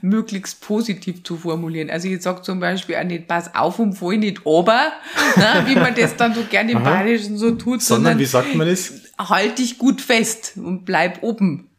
[0.02, 1.88] möglichst positiv zu formulieren.
[1.90, 4.92] Also ich sage zum Beispiel auch nicht, pass auf und fall nicht ober,
[5.36, 6.90] ne, wie man das dann so gerne im Aha.
[6.90, 8.92] Bayerischen so tut, sondern, sondern wie sagt man das?
[9.18, 11.70] Halt dich gut fest und bleib oben.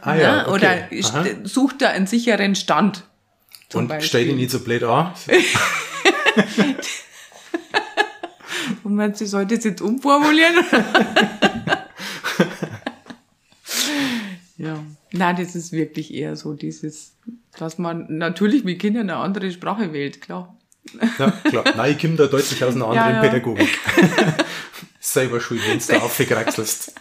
[0.00, 0.50] Ah, ja, okay.
[0.52, 1.24] Oder Aha.
[1.44, 3.04] sucht da einen sicheren Stand.
[3.74, 4.08] Und Beispiel.
[4.08, 5.12] stell dich nicht so blöd an.
[8.84, 10.54] Und man, sie sollte es jetzt umformulieren?
[14.58, 14.78] ja.
[15.12, 17.14] Nein, das ist wirklich eher so dieses,
[17.58, 20.56] dass man natürlich mit Kindern eine andere Sprache wählt, klar.
[21.18, 21.64] Ja, klar.
[21.76, 23.20] Nein, ich komme da deutlich aus einer anderen ja, ja.
[23.20, 23.78] Pädagogik.
[25.00, 26.94] Selber schuld, wenn du da aufgekraxelst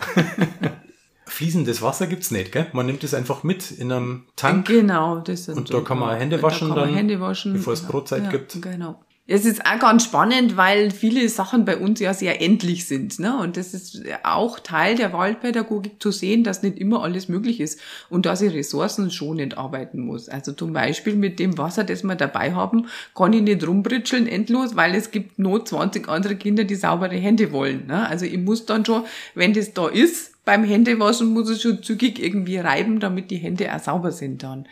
[1.41, 2.67] fließendes Wasser gibt's nicht, gell?
[2.71, 4.67] Man nimmt es einfach mit in einem Tank.
[4.67, 7.73] Genau, das ist Und da kann man Hände waschen da kann man Hände waschen, bevor
[7.73, 8.62] es Brotzeit ja, gibt.
[8.62, 8.99] Genau.
[9.25, 13.17] Es ist auch ganz spannend, weil viele Sachen bei uns ja sehr endlich sind.
[13.17, 13.39] Ne?
[13.39, 17.80] Und das ist auch Teil der Waldpädagogik zu sehen, dass nicht immer alles möglich ist
[18.10, 20.27] und dass ich ressourcenschonend arbeiten muss.
[20.30, 24.75] Also zum Beispiel mit dem Wasser, das wir dabei haben, kann ich nicht rumbritscheln endlos,
[24.75, 27.88] weil es gibt nur 20 andere Kinder, die saubere Hände wollen.
[27.88, 28.08] Ne?
[28.08, 32.19] Also ich muss dann schon, wenn das da ist, beim Händewaschen muss ich schon zügig
[32.19, 34.67] irgendwie reiben, damit die Hände auch sauber sind dann.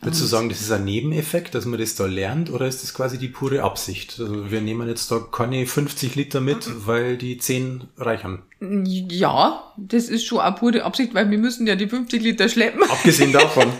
[0.00, 2.94] Würdest du sagen, das ist ein Nebeneffekt, dass man das da lernt, oder ist das
[2.94, 4.16] quasi die pure Absicht?
[4.18, 8.40] Also wir nehmen jetzt da keine 50 Liter mit, weil die 10 reichen.
[8.60, 12.82] Ja, das ist schon eine pure Absicht, weil wir müssen ja die 50 Liter schleppen.
[12.84, 13.70] Abgesehen davon.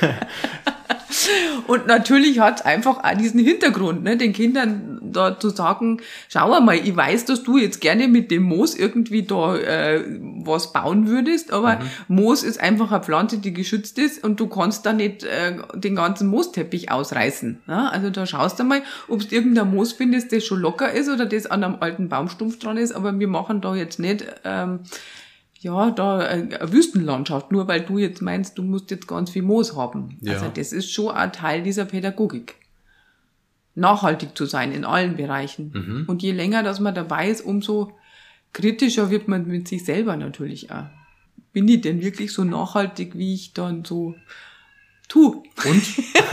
[1.66, 6.76] Und natürlich hat einfach auch diesen Hintergrund, ne, den Kindern da zu sagen, schau mal,
[6.76, 10.04] ich weiß, dass du jetzt gerne mit dem Moos irgendwie da äh,
[10.44, 11.82] was bauen würdest, aber mhm.
[12.08, 15.96] Moos ist einfach eine Pflanze, die geschützt ist und du kannst da nicht äh, den
[15.96, 17.62] ganzen Moosteppich ausreißen.
[17.66, 17.92] Ne?
[17.92, 21.26] Also da schaust du mal, ob du irgendein Moos findest, das schon locker ist oder
[21.26, 24.80] das an einem alten Baumstumpf dran ist, aber wir machen da jetzt nicht ähm,
[25.60, 29.42] ja, da äh, eine Wüstenlandschaft, nur weil du jetzt meinst, du musst jetzt ganz viel
[29.42, 30.18] Moos haben.
[30.20, 30.34] Ja.
[30.34, 32.56] Also das ist schon ein Teil dieser Pädagogik.
[33.74, 35.72] Nachhaltig zu sein in allen Bereichen.
[35.74, 36.04] Mhm.
[36.06, 37.92] Und je länger, dass man dabei ist, umso
[38.52, 40.86] kritischer wird man mit sich selber natürlich auch.
[41.52, 44.14] Bin ich denn wirklich so nachhaltig, wie ich dann so
[45.08, 45.42] tu.
[45.64, 45.82] Und?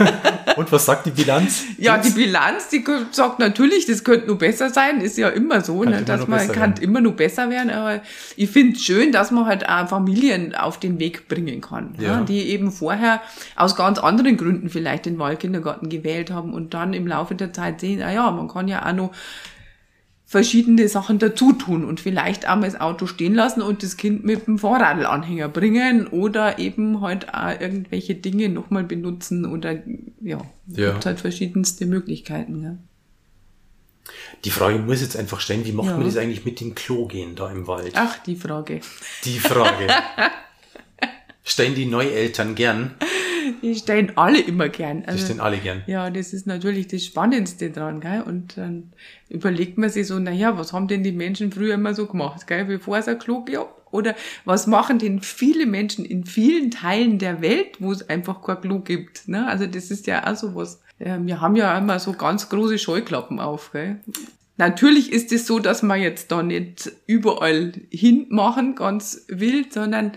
[0.56, 1.64] Und was sagt die Bilanz?
[1.78, 5.84] ja, die Bilanz, die sagt natürlich, das könnte nur besser sein, ist ja immer so,
[5.84, 6.82] ne, dass man kann werden.
[6.82, 8.00] immer nur besser werden, aber
[8.36, 12.18] ich finde es schön, dass man halt auch Familien auf den Weg bringen kann, ja.
[12.18, 13.20] Ja, die eben vorher
[13.56, 17.80] aus ganz anderen Gründen vielleicht den Wahlkindergarten gewählt haben und dann im Laufe der Zeit
[17.80, 19.10] sehen, ah ja, man kann ja auch noch
[20.28, 24.24] verschiedene Sachen dazu tun und vielleicht auch mal das Auto stehen lassen und das Kind
[24.24, 29.74] mit dem Vorradlanhänger bringen oder eben halt auch irgendwelche Dinge nochmal benutzen oder
[30.20, 30.90] ja, ja.
[30.90, 32.62] gibt halt verschiedenste Möglichkeiten.
[32.62, 32.76] Ja.
[34.44, 35.96] Die Frage muss jetzt einfach stellen, wie macht ja.
[35.96, 37.92] man das eigentlich mit dem Klo gehen da im Wald?
[37.94, 38.80] Ach, die Frage.
[39.24, 39.86] Die Frage.
[41.44, 42.96] Stellen die Neueltern gern?
[43.62, 45.04] Die stellen alle immer gern.
[45.06, 45.82] Also, die stellen alle gern.
[45.86, 48.22] Ja, das ist natürlich das Spannendste dran, gell?
[48.22, 48.92] Und dann
[49.28, 52.64] überlegt man sich so, naja, was haben denn die Menschen früher immer so gemacht, gell?
[52.64, 53.76] Bevor es ein Klo gab?
[53.92, 58.60] Oder was machen denn viele Menschen in vielen Teilen der Welt, wo es einfach kein
[58.60, 59.28] Klo gibt?
[59.28, 59.48] Ne?
[59.48, 60.82] Also das ist ja auch so was.
[60.98, 64.00] Wir haben ja immer so ganz große Scheuklappen auf, gell?
[64.58, 70.12] Natürlich ist es so, dass man jetzt da nicht überall hinmachen, ganz wild, sondern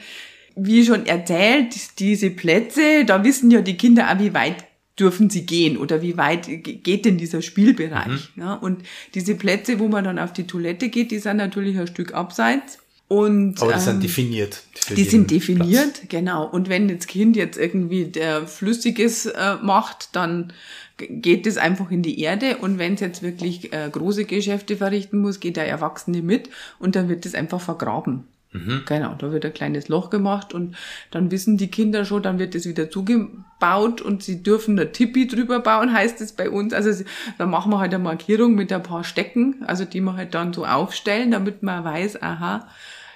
[0.56, 4.66] wie schon erzählt, diese Plätze, da wissen ja die Kinder auch, wie weit
[5.00, 8.32] dürfen sie gehen oder wie weit geht denn dieser Spielbereich.
[8.36, 8.42] Mhm.
[8.42, 8.84] Ja, und
[9.14, 12.80] diese Plätze, wo man dann auf die Toilette geht, die sind natürlich ein Stück abseits.
[13.08, 14.64] Und, Aber die ähm, sind definiert.
[14.96, 16.10] Die sind definiert, Platz.
[16.10, 16.48] genau.
[16.48, 20.54] Und wenn das Kind jetzt irgendwie der Flüssiges äh, macht, dann
[20.98, 25.20] geht es einfach in die Erde und wenn es jetzt wirklich äh, große Geschäfte verrichten
[25.20, 28.26] muss, geht der Erwachsene mit und dann wird es einfach vergraben.
[28.52, 28.82] Mhm.
[28.88, 30.76] Genau, da wird ein kleines Loch gemacht und
[31.12, 35.28] dann wissen die Kinder schon, dann wird es wieder zugebaut und sie dürfen ein Tippi
[35.28, 36.74] drüber bauen, heißt es bei uns.
[36.74, 37.04] Also
[37.38, 40.52] da machen wir halt eine Markierung mit ein paar Stecken, also die wir halt dann
[40.54, 42.68] so aufstellen, damit man weiß, aha,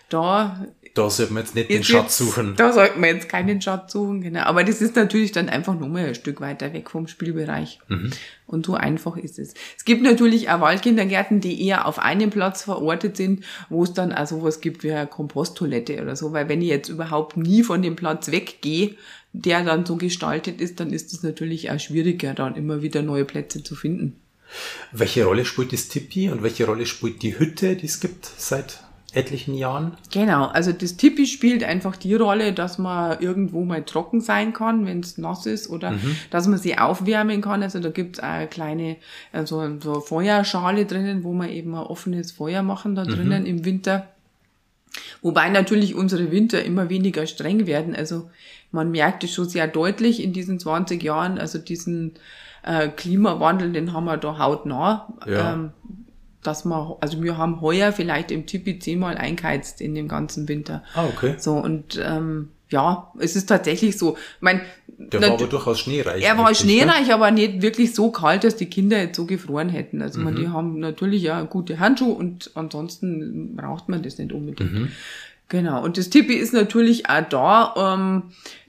[0.10, 2.54] da da sollte man jetzt nicht den Schatz suchen.
[2.56, 4.42] Da sollte man jetzt keinen Schatz suchen, genau.
[4.42, 7.80] Aber das ist natürlich dann einfach nur mal ein Stück weiter weg vom Spielbereich.
[7.88, 8.12] Mhm.
[8.46, 9.56] Und so einfach ist es.
[9.76, 14.14] Es gibt natürlich auch Waldkindergärten, die eher auf einem Platz verortet sind, wo es dann
[14.14, 16.32] auch sowas gibt wie eine Komposttoilette oder so.
[16.32, 18.96] Weil wenn ich jetzt überhaupt nie von dem Platz weggehe,
[19.32, 23.26] der dann so gestaltet ist, dann ist es natürlich auch schwieriger, dann immer wieder neue
[23.26, 24.18] Plätze zu finden.
[24.92, 28.84] Welche Rolle spielt das Tipi und welche Rolle spielt die Hütte, die es gibt seit
[29.14, 29.96] etlichen Jahren.
[30.12, 34.86] Genau, also das Tippi spielt einfach die Rolle, dass man irgendwo mal trocken sein kann,
[34.86, 36.16] wenn es nass ist, oder mhm.
[36.32, 37.64] dass man sie aufwärmen kann.
[37.64, 38.98] Also da gibt's eine kleine
[39.32, 43.50] also so Feuerschale drinnen, wo man eben ein offenes Feuer machen da drinnen mhm.
[43.50, 44.08] im Winter.
[45.22, 47.96] Wobei natürlich unsere Winter immer weniger streng werden.
[47.96, 48.30] Also
[48.72, 52.14] man merkt es schon sehr deutlich in diesen 20 Jahren, also diesen
[52.64, 55.14] äh, Klimawandel, den haben wir da hautnah.
[55.28, 55.54] Ja.
[55.54, 55.72] Ähm,
[56.44, 60.84] dass man, also wir haben heuer vielleicht im Tipi zehnmal eingeheizt in dem ganzen Winter.
[60.94, 61.36] Ah, okay.
[61.38, 64.18] So, und ähm, ja, es ist tatsächlich so.
[64.18, 66.24] Ich mein, der war aber durchaus schneereich.
[66.24, 66.56] Er war ne?
[66.56, 67.14] schneereich, ne?
[67.14, 70.02] aber nicht wirklich so kalt, dass die Kinder jetzt so gefroren hätten.
[70.02, 70.26] Also mhm.
[70.26, 74.74] man, die haben natürlich ja gute Handschuhe und ansonsten braucht man das nicht unbedingt.
[74.74, 74.92] Mhm.
[75.50, 75.84] Genau.
[75.84, 78.24] Und das Tippi ist natürlich auch da, ähm,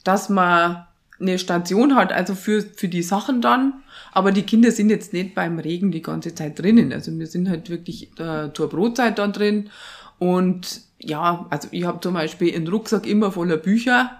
[0.04, 0.84] dass man
[1.20, 3.83] eine Station hat, also für, für die Sachen dann.
[4.14, 6.92] Aber die Kinder sind jetzt nicht beim Regen die ganze Zeit drinnen.
[6.92, 9.70] Also wir sind halt wirklich äh, zur Brotzeit dann drin.
[10.18, 14.12] Und ja, also ich habe zum Beispiel einen Rucksack immer voller Bücher,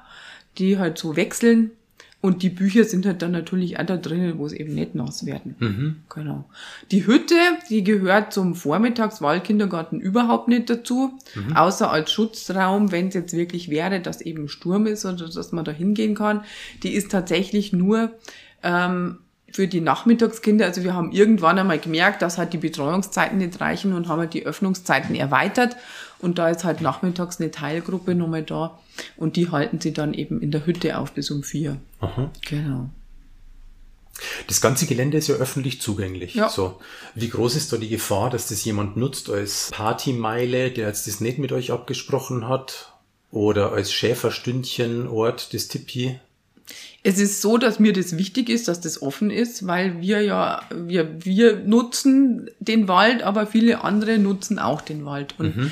[0.59, 1.71] die halt so wechseln.
[2.21, 5.27] Und die Bücher sind halt dann natürlich auch da drinnen, wo es eben nicht nass
[5.27, 5.57] werden.
[6.09, 6.45] Genau.
[6.91, 7.37] Die Hütte,
[7.69, 11.19] die gehört zum Vormittagswaldkindergarten überhaupt nicht dazu,
[11.55, 15.67] außer als Schutzraum, wenn es jetzt wirklich wäre, dass eben Sturm ist oder dass man
[15.67, 16.41] da hingehen kann.
[16.83, 18.13] Die ist tatsächlich nur
[18.63, 19.19] ähm,
[19.55, 23.93] für die Nachmittagskinder, also wir haben irgendwann einmal gemerkt, dass halt die Betreuungszeiten nicht reichen
[23.93, 25.77] und haben halt die Öffnungszeiten erweitert.
[26.19, 28.77] Und da ist halt nachmittags eine Teilgruppe nochmal da
[29.17, 31.77] und die halten sie dann eben in der Hütte auf bis um vier.
[32.01, 32.33] Aha.
[32.45, 32.91] Genau.
[34.49, 36.35] Das ganze Gelände ist ja öffentlich zugänglich.
[36.35, 36.49] Ja.
[36.49, 36.81] So.
[37.15, 41.21] Wie groß ist da die Gefahr, dass das jemand nutzt als Partymeile, der jetzt das
[41.21, 42.93] nicht mit euch abgesprochen hat?
[43.31, 46.19] Oder als Schäferstündchenort des Tipi?
[47.03, 50.63] Es ist so, dass mir das wichtig ist, dass das offen ist, weil wir ja,
[50.75, 55.35] wir, wir nutzen den Wald, aber viele andere nutzen auch den Wald.
[55.39, 55.71] Und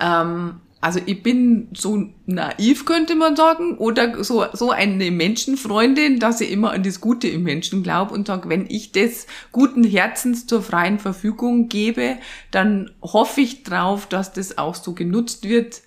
[0.00, 6.40] ähm, also ich bin so naiv, könnte man sagen, oder so, so eine Menschenfreundin, dass
[6.40, 10.48] ich immer an das Gute im Menschen glaube und sage, wenn ich das guten Herzens
[10.48, 12.16] zur freien Verfügung gebe,
[12.50, 15.82] dann hoffe ich drauf, dass das auch so genutzt wird.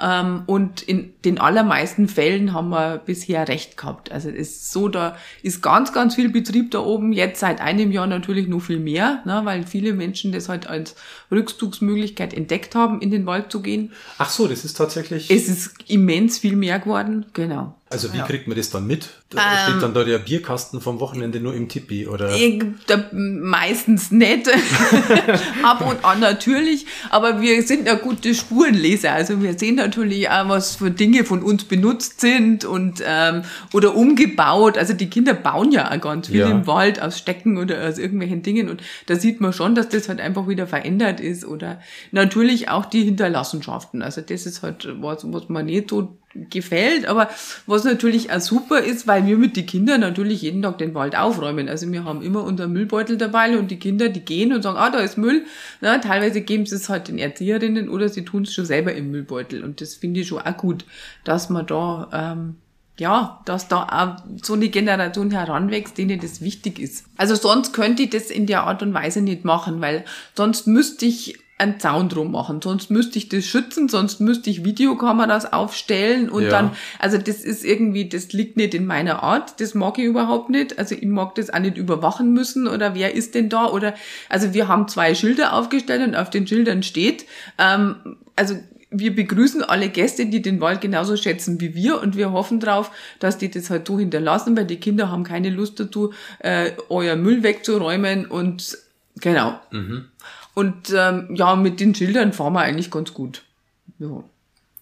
[0.00, 4.12] Ähm, und in den allermeisten Fällen haben wir bisher recht gehabt.
[4.12, 7.12] Also es ist so, da ist ganz, ganz viel Betrieb da oben.
[7.12, 10.94] Jetzt seit einem Jahr natürlich noch viel mehr, ne, weil viele Menschen das halt als
[11.30, 13.92] Rückzugsmöglichkeit entdeckt haben, in den Wald zu gehen.
[14.18, 15.30] Ach so, das ist tatsächlich.
[15.30, 17.74] Es ist immens viel mehr geworden, genau.
[17.90, 18.26] Also wie Ja.
[18.26, 19.08] kriegt man das dann mit?
[19.30, 19.58] Da Ähm.
[19.72, 22.34] steht dann da der Bierkasten vom Wochenende nur im Tipi oder?
[22.34, 24.48] Ich- da, meistens nicht.
[25.62, 26.86] Ab und an natürlich.
[27.10, 29.12] Aber wir sind ja gute Spurenleser.
[29.12, 33.94] Also wir sehen natürlich auch, was für Dinge von uns benutzt sind und ähm, oder
[33.94, 34.78] umgebaut.
[34.78, 36.48] Also die Kinder bauen ja auch ganz viel Ja.
[36.50, 38.68] im Wald aus Stecken oder aus irgendwelchen Dingen.
[38.68, 41.44] Und da sieht man schon, dass das halt einfach wieder verändert ist.
[41.44, 41.80] Oder
[42.12, 44.02] natürlich auch die Hinterlassenschaften.
[44.02, 47.30] Also das ist halt was, was man nicht so gefällt, aber
[47.66, 51.16] was natürlich auch super ist, weil wir mit den Kindern natürlich jeden Tag den Wald
[51.16, 51.68] aufräumen.
[51.68, 54.90] Also wir haben immer unseren Müllbeutel dabei und die Kinder, die gehen und sagen, ah,
[54.90, 55.44] da ist Müll.
[55.80, 59.10] Na, teilweise geben sie es halt den Erzieherinnen oder sie tun es schon selber im
[59.10, 59.64] Müllbeutel.
[59.64, 60.84] Und das finde ich schon auch gut,
[61.24, 62.56] dass man da, ähm,
[62.98, 67.06] ja, dass da auch so eine Generation heranwächst, denen das wichtig ist.
[67.16, 71.06] Also sonst könnte ich das in der Art und Weise nicht machen, weil sonst müsste
[71.06, 76.30] ich einen Zaun drum machen, sonst müsste ich das schützen, sonst müsste ich Videokameras aufstellen
[76.30, 76.50] und Ja.
[76.50, 80.50] dann, also das ist irgendwie, das liegt nicht in meiner Art, das mag ich überhaupt
[80.50, 83.94] nicht, also ich mag das auch nicht überwachen müssen oder wer ist denn da oder,
[84.28, 87.26] also wir haben zwei Schilder aufgestellt und auf den Schildern steht,
[87.58, 87.96] ähm,
[88.36, 88.54] also
[88.90, 92.90] wir begrüßen alle Gäste, die den Wald genauso schätzen wie wir und wir hoffen drauf,
[93.18, 97.16] dass die das halt so hinterlassen, weil die Kinder haben keine Lust dazu, äh, euer
[97.16, 98.78] Müll wegzuräumen und
[99.20, 99.60] genau.
[100.54, 103.42] Und ähm, ja, mit den Schildern fahren wir eigentlich ganz gut.
[103.98, 104.24] Ja.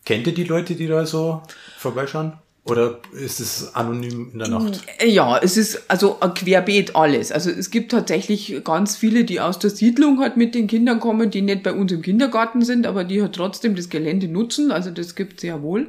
[0.05, 1.43] Kennt ihr die Leute, die da so
[1.77, 2.35] vorbeischauen?
[2.69, 4.83] Oder ist es anonym in der Nacht?
[5.05, 7.31] Ja, es ist also querbeet alles.
[7.31, 11.31] Also es gibt tatsächlich ganz viele, die aus der Siedlung halt mit den Kindern kommen,
[11.31, 14.73] die nicht bei uns im Kindergarten sind, aber die halt trotzdem das Gelände nutzen.
[14.73, 15.87] Also das gibt's sehr wohl.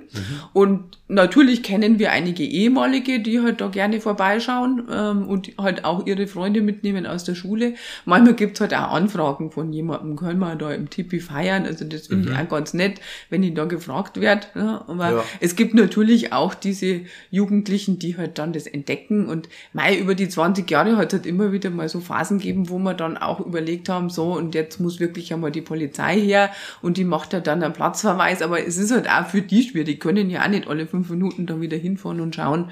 [0.53, 6.05] Und natürlich kennen wir einige ehemalige, die halt da gerne vorbeischauen ähm, und halt auch
[6.05, 7.73] ihre Freunde mitnehmen aus der Schule.
[8.05, 11.65] Manchmal gibt's halt auch Anfragen von jemandem, können wir da im Tipi feiern?
[11.65, 12.99] Also das finde ich auch ganz nett,
[13.31, 14.45] wenn ich da gefragt werde.
[14.53, 15.23] Ja, aber Ja.
[15.39, 17.01] es gibt natürlich auch diese
[17.31, 19.27] Jugendlichen, die halt dann das entdecken.
[19.27, 22.69] Und mei, über die 20 Jahre hat es halt immer wieder mal so Phasen gegeben,
[22.69, 26.51] wo wir dann auch überlegt haben, so und jetzt muss wirklich einmal die Polizei her
[26.81, 29.87] und die macht ja dann einen Platzverweis, aber es ist halt auch für die schwierig,
[29.87, 32.69] die können ja auch nicht alle fünf Minuten da wieder hinfahren und schauen,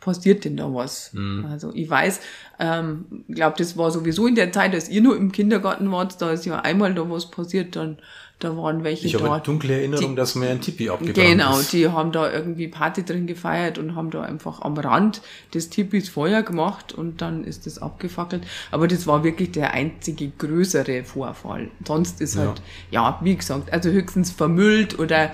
[0.00, 1.12] passiert denn da was?
[1.48, 2.20] Also ich weiß,
[2.58, 6.32] ähm, glaube, das war sowieso in der Zeit, als ihr nur im Kindergarten wart, da
[6.32, 7.98] ist ja einmal da was passiert, dann
[8.40, 9.32] da waren welche Ich habe da.
[9.34, 11.72] eine dunkle Erinnerung, die- dass mir ein Tipi abgebrannt Genau, ist.
[11.72, 15.22] die haben da irgendwie Party drin gefeiert und haben da einfach am Rand
[15.54, 18.42] des Tipis Feuer gemacht und dann ist das abgefackelt.
[18.70, 21.68] Aber das war wirklich der einzige größere Vorfall.
[21.86, 22.46] Sonst ist Ja.
[22.46, 25.30] halt, ja, wie gesagt, also höchstens vermüllt oder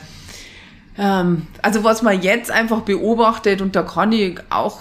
[0.99, 4.81] ähm, also was man jetzt einfach beobachtet und da kann ich auch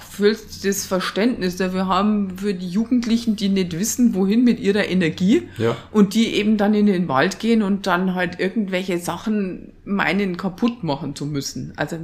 [0.63, 5.75] das Verständnis dafür haben für die Jugendlichen, die nicht wissen, wohin mit ihrer Energie Ja.
[5.91, 10.83] und die eben dann in den Wald gehen und dann halt irgendwelche Sachen meinen kaputt
[10.83, 11.73] machen zu müssen.
[11.75, 11.97] Also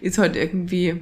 [0.00, 1.00] ist halt irgendwie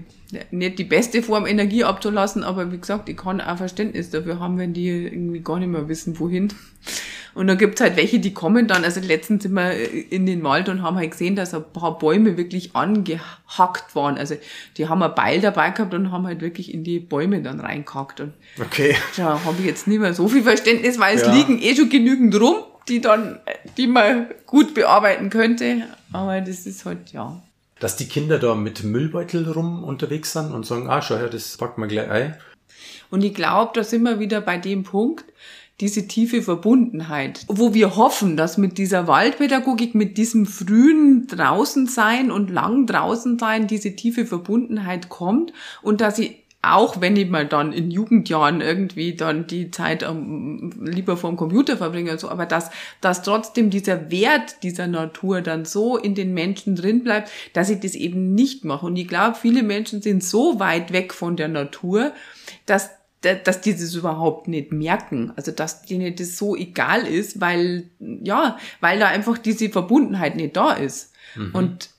[0.51, 4.59] nicht die beste Form, Energie abzulassen, aber wie gesagt, ich kann auch Verständnis dafür haben,
[4.59, 6.49] wenn die irgendwie gar nicht mehr wissen, wohin.
[7.35, 9.73] Und dann gibt's halt welche, die kommen dann, also letztens sind wir
[10.11, 14.17] in den Wald und haben halt gesehen, dass ein paar Bäume wirklich angehackt waren.
[14.17, 14.37] Also
[14.79, 18.21] die haben ein Beil dabei gehabt und haben halt wirklich in die Bäume dann reingehackt.
[18.21, 18.97] Und Okay.
[19.17, 21.33] da habe ich jetzt nicht mehr so viel Verständnis, weil es Ja.
[21.35, 22.57] liegen eh schon genügend rum,
[22.89, 23.39] die dann,
[23.77, 25.83] die man gut bearbeiten könnte.
[26.13, 27.43] Aber das ist halt, ja.
[27.79, 31.57] Dass die Kinder da mit Müllbeutel rum unterwegs sind und sagen, ah, schau her, das
[31.57, 32.37] packt man gleich ein.
[33.11, 35.25] Und ich glaube, da sind wir wieder bei dem Punkt,
[35.81, 42.31] diese tiefe Verbundenheit, wo wir hoffen, dass mit dieser Waldpädagogik, mit diesem frühen draußen sein
[42.31, 47.47] und lang draußen sein, diese tiefe Verbundenheit kommt und dass ich auch wenn ich mal
[47.47, 52.47] dann in Jugendjahren irgendwie dann die Zeit ähm, lieber vorm Computer verbringe und so, aber
[52.47, 57.71] dass, dass trotzdem dieser Wert dieser Natur dann so in den Menschen drin bleibt, dass
[57.71, 58.87] ich das eben nicht mache.
[58.87, 62.13] Und ich glaube, viele Menschen sind so weit weg von der Natur,
[62.67, 62.91] dass
[63.23, 65.33] dass die das überhaupt nicht merken.
[65.35, 70.57] Also, dass denen das so egal ist, weil, ja, weil da einfach diese Verbundenheit nicht
[70.57, 71.13] da ist.
[71.35, 71.51] Mhm.
[71.53, 71.91] Und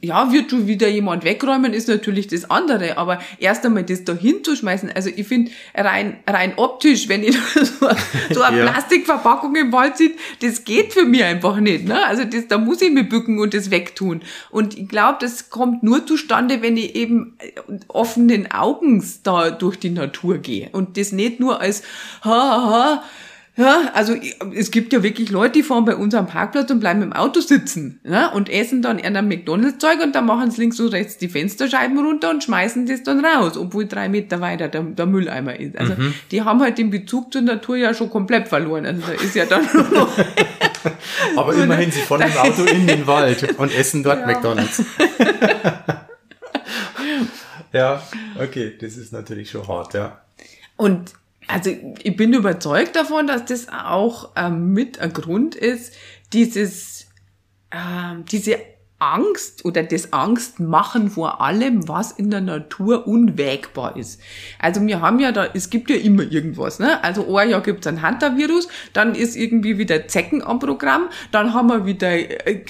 [0.00, 4.14] ja, wird schon wieder jemand wegräumen, ist natürlich das andere, aber erst einmal das da
[4.14, 7.88] hinzuschmeißen, also ich finde rein, rein optisch, wenn ich so,
[8.32, 8.66] so eine ja.
[8.66, 12.04] Plastikverpackung im Wald sieht, das geht für mich einfach nicht, ne?
[12.04, 14.20] Also das, da muss ich mich bücken und das wegtun.
[14.50, 17.36] Und ich glaube, das kommt nur zustande, wenn ich eben
[17.88, 21.82] offenen Augens da durch die Natur gehe und das nicht nur als,
[22.22, 23.02] ha, ha, ha,
[23.56, 24.14] ja, also
[24.54, 27.40] es gibt ja wirklich Leute, die fahren bei uns am Parkplatz und bleiben im Auto
[27.40, 31.16] sitzen ja, und essen dann eher ein McDonalds-Zeug und dann machen sie links und rechts
[31.16, 35.58] die Fensterscheiben runter und schmeißen das dann raus, obwohl drei Meter weiter der, der Mülleimer
[35.58, 35.76] ist.
[35.78, 36.14] Also mhm.
[36.30, 38.86] die haben halt den Bezug zur Natur ja schon komplett verloren.
[38.86, 40.10] Also da ist ja dann nur noch
[41.36, 44.26] Aber immerhin, sie fahren im Auto in den Wald und essen dort ja.
[44.26, 44.82] McDonalds.
[47.72, 48.02] ja,
[48.38, 50.20] okay, das ist natürlich schon hart, ja.
[50.76, 51.12] Und
[51.48, 51.70] also
[52.02, 55.94] ich bin überzeugt davon, dass das auch ähm, mit ein Grund ist,
[56.32, 57.06] dieses,
[57.70, 58.58] ähm, diese
[58.98, 64.20] Angst oder das Angstmachen vor allem, was in der Natur unwägbar ist.
[64.58, 67.02] Also wir haben ja da, es gibt ja immer irgendwas, ne?
[67.04, 71.68] Also ein Jahr gibt's ein Hunter-Virus, dann ist irgendwie wieder Zecken am Programm, dann haben
[71.68, 72.10] wir wieder
[72.46, 72.64] äh,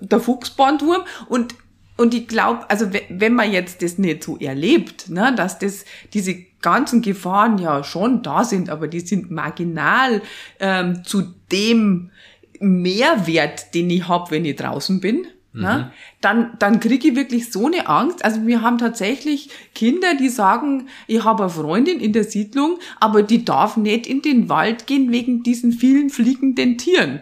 [0.00, 1.54] der Fuchsbandwurm und
[1.96, 6.34] und ich glaube, also wenn man jetzt das nicht so erlebt, ne, dass das diese
[6.64, 10.22] ganzen Gefahren ja schon da sind, aber die sind marginal
[10.58, 12.10] ähm, zu dem
[12.58, 15.60] Mehrwert, den ich hab, wenn ich draußen bin, mhm.
[15.62, 15.92] ne,
[16.22, 18.24] dann, dann kriege ich wirklich so eine Angst.
[18.24, 23.22] Also wir haben tatsächlich Kinder, die sagen, ich habe eine Freundin in der Siedlung, aber
[23.22, 27.20] die darf nicht in den Wald gehen wegen diesen vielen fliegenden Tieren.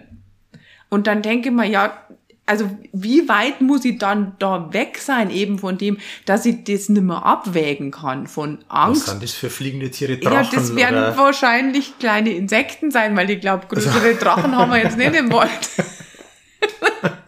[0.88, 1.98] Und dann denke ich mir, ja,
[2.44, 6.88] also wie weit muss ich dann da weg sein eben von dem, dass ich das
[6.88, 9.02] nicht mehr abwägen kann von Angst.
[9.02, 10.18] Was sind das für fliegende Tiere?
[10.18, 10.44] Drachen?
[10.44, 11.16] Ja, das werden oder?
[11.16, 15.50] wahrscheinlich kleine Insekten sein, weil ich glaube, größere Drachen haben wir jetzt nicht im Wald.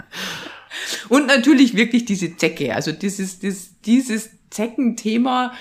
[1.09, 5.53] Und natürlich wirklich diese Zecke, also dieses, dieses, dieses Zeckenthema,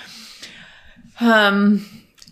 [1.20, 1.84] ähm,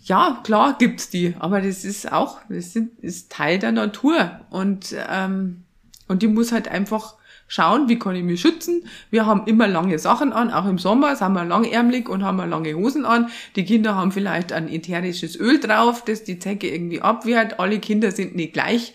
[0.03, 5.62] ja, klar gibt's die, aber das ist auch, das ist Teil der Natur und ähm,
[6.07, 7.15] und die muss halt einfach
[7.47, 8.85] schauen, wie kann ich mich schützen.
[9.11, 12.47] Wir haben immer lange Sachen an, auch im Sommer sind wir langärmlich und haben wir
[12.47, 13.29] lange Hosen an.
[13.55, 17.59] Die Kinder haben vielleicht ein ätherisches Öl drauf, das die Zecke irgendwie abwehrt.
[17.59, 18.93] Alle Kinder sind nicht gleich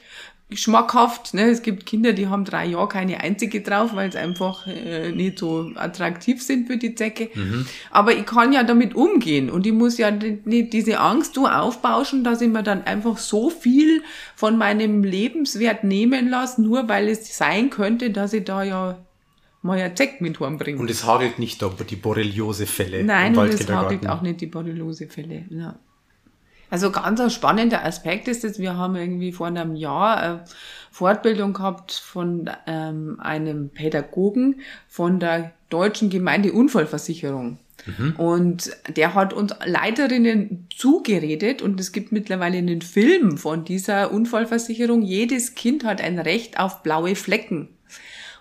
[0.52, 1.34] schmackhaft.
[1.34, 1.50] Ne?
[1.50, 5.38] Es gibt Kinder, die haben drei Jahre keine einzige drauf, weil es einfach äh, nicht
[5.38, 7.30] so attraktiv sind für die Zecke.
[7.34, 7.66] Mhm.
[7.90, 12.24] Aber ich kann ja damit umgehen und ich muss ja nicht diese Angst so aufbauschen,
[12.24, 14.02] dass ich mir dann einfach so viel
[14.36, 18.98] von meinem Lebenswert nehmen lasse, nur weil es sein könnte, dass ich da ja
[19.60, 20.78] mal ein Zeck mit bringe.
[20.78, 23.04] Und es hagelt nicht da die Borreliose-Fälle.
[23.04, 25.44] Nein, und es hagelt auch nicht die Borreliose-Fälle.
[25.50, 25.78] Ja.
[26.70, 30.44] Also ganz ein spannender Aspekt ist es, wir haben irgendwie vor einem Jahr eine
[30.90, 37.58] Fortbildung gehabt von ähm, einem Pädagogen von der Deutschen Gemeindeunfallversicherung.
[37.86, 38.14] Mhm.
[38.16, 45.02] Und der hat uns Leiterinnen zugeredet und es gibt mittlerweile einen Film von dieser Unfallversicherung.
[45.02, 47.68] Jedes Kind hat ein Recht auf blaue Flecken.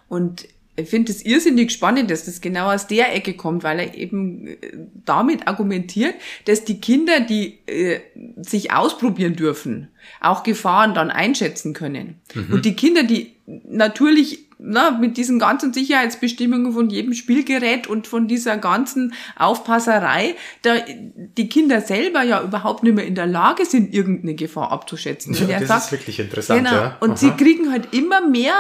[0.10, 0.48] Und
[0.78, 4.48] ich finde es irrsinnig spannend, dass das genau aus der Ecke kommt, weil er eben
[4.48, 4.58] äh,
[5.06, 6.14] damit argumentiert,
[6.46, 8.00] dass die Kinder, die äh,
[8.38, 9.90] sich ausprobieren dürfen,
[10.22, 12.22] auch Gefahren dann einschätzen können.
[12.34, 12.54] Mhm.
[12.54, 18.28] Und die Kinder, die natürlich na, mit diesen ganzen Sicherheitsbestimmungen von jedem Spielgerät und von
[18.28, 20.76] dieser ganzen Aufpasserei, da
[21.16, 25.36] die Kinder selber ja überhaupt nicht mehr in der Lage sind, irgendeine Gefahr abzuschätzen.
[25.48, 26.66] Ja, das sagt, ist wirklich interessant.
[26.66, 26.76] Genau.
[26.76, 26.98] Ja.
[27.00, 27.18] Und Aha.
[27.18, 28.56] sie kriegen halt immer mehr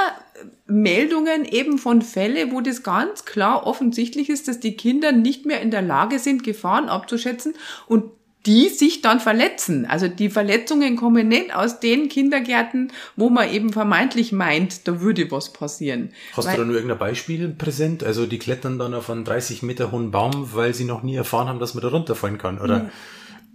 [0.67, 5.61] Meldungen eben von Fälle, wo das ganz klar offensichtlich ist, dass die Kinder nicht mehr
[5.61, 7.55] in der Lage sind, Gefahren abzuschätzen
[7.87, 8.03] und
[8.45, 9.85] die sich dann verletzen.
[9.85, 15.29] Also die Verletzungen kommen nicht aus den Kindergärten, wo man eben vermeintlich meint, da würde
[15.31, 16.11] was passieren.
[16.31, 18.05] Hast weil, du da nur irgendein Beispiel präsent?
[18.05, 21.49] Also die klettern dann auf einen 30 Meter hohen Baum, weil sie noch nie erfahren
[21.49, 22.89] haben, dass man da runterfallen kann, oder?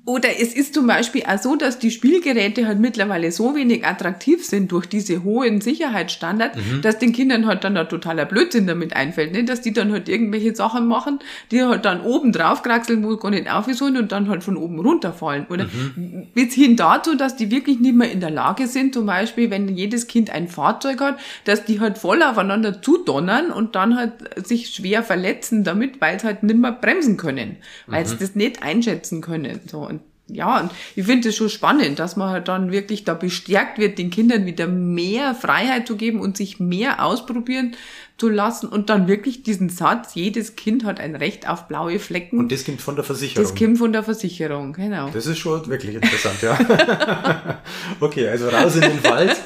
[0.04, 4.44] Oder es ist zum Beispiel auch so, dass die Spielgeräte halt mittlerweile so wenig attraktiv
[4.44, 6.82] sind durch diese hohen Sicherheitsstandards, mhm.
[6.82, 9.44] dass den Kindern halt dann ein totaler Blödsinn damit einfällt, ne?
[9.44, 11.20] dass die dann halt irgendwelche Sachen machen,
[11.52, 14.56] die halt dann oben drauf kraxeln, wo gar nicht auf sollen und dann halt von
[14.56, 15.46] oben runterfallen.
[15.48, 16.26] Oder mhm.
[16.34, 19.68] bis hin dazu, dass die wirklich nicht mehr in der Lage sind, zum Beispiel, wenn
[19.68, 24.12] jedes Kind ein Fahrzeug hat, dass die halt voll aufeinander zudonnern und dann halt
[24.44, 28.18] sich schwer verletzen damit, weil sie halt nicht mehr bremsen können, weil sie mhm.
[28.18, 29.60] das nicht einschätzen können.
[29.70, 29.91] So
[30.34, 33.98] ja, und ich finde es schon spannend, dass man halt dann wirklich da bestärkt wird,
[33.98, 37.76] den Kindern wieder mehr Freiheit zu geben und sich mehr ausprobieren
[38.16, 42.38] zu lassen und dann wirklich diesen Satz, jedes Kind hat ein Recht auf blaue Flecken.
[42.38, 43.42] Und das kommt von der Versicherung.
[43.44, 45.10] Das kommt von der Versicherung, genau.
[45.10, 47.62] Das ist schon wirklich interessant, ja.
[48.00, 49.36] okay, also raus in den Wald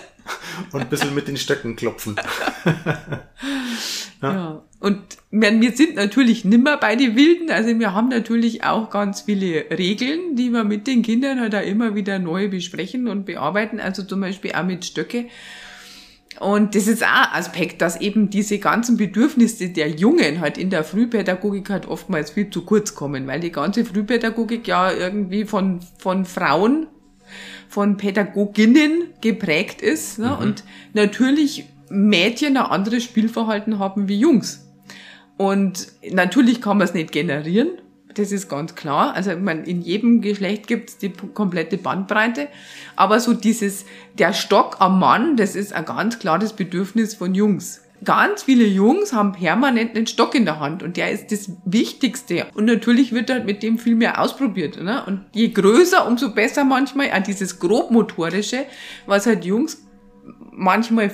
[0.72, 2.16] und ein bisschen mit den Stöcken klopfen.
[4.22, 4.32] ja.
[4.32, 4.62] ja.
[4.86, 5.00] Und
[5.32, 10.36] wir sind natürlich nimmer bei den Wilden, also wir haben natürlich auch ganz viele Regeln,
[10.36, 14.20] die wir mit den Kindern halt auch immer wieder neu besprechen und bearbeiten, also zum
[14.20, 15.24] Beispiel auch mit Stöcke.
[16.38, 20.70] Und das ist auch ein Aspekt, dass eben diese ganzen Bedürfnisse der Jungen halt in
[20.70, 25.80] der Frühpädagogik halt oftmals viel zu kurz kommen, weil die ganze Frühpädagogik ja irgendwie von,
[25.98, 26.86] von Frauen,
[27.68, 30.20] von Pädagoginnen geprägt ist.
[30.20, 30.28] Ne?
[30.28, 30.44] Mhm.
[30.44, 34.65] Und natürlich Mädchen ein anderes Spielverhalten haben wie Jungs.
[35.36, 37.70] Und natürlich kann man es nicht generieren,
[38.16, 39.14] das ist ganz klar.
[39.14, 42.48] Also ich meine, in jedem Geschlecht gibt es die komplette Bandbreite.
[42.96, 43.84] Aber so dieses,
[44.18, 47.82] der Stock am Mann, das ist ein ganz klares Bedürfnis von Jungs.
[48.04, 52.46] Ganz viele Jungs haben permanent einen Stock in der Hand und der ist das Wichtigste.
[52.54, 54.82] Und natürlich wird halt mit dem viel mehr ausprobiert.
[54.82, 55.02] Ne?
[55.06, 57.10] Und je größer, umso besser manchmal.
[57.12, 58.64] Auch dieses grobmotorische,
[59.06, 59.82] was halt Jungs
[60.50, 61.10] manchmal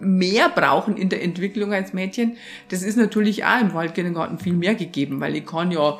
[0.00, 2.36] mehr brauchen in der Entwicklung als Mädchen,
[2.68, 5.98] das ist natürlich auch im Waldkindergarten viel mehr gegeben, weil ich kann ja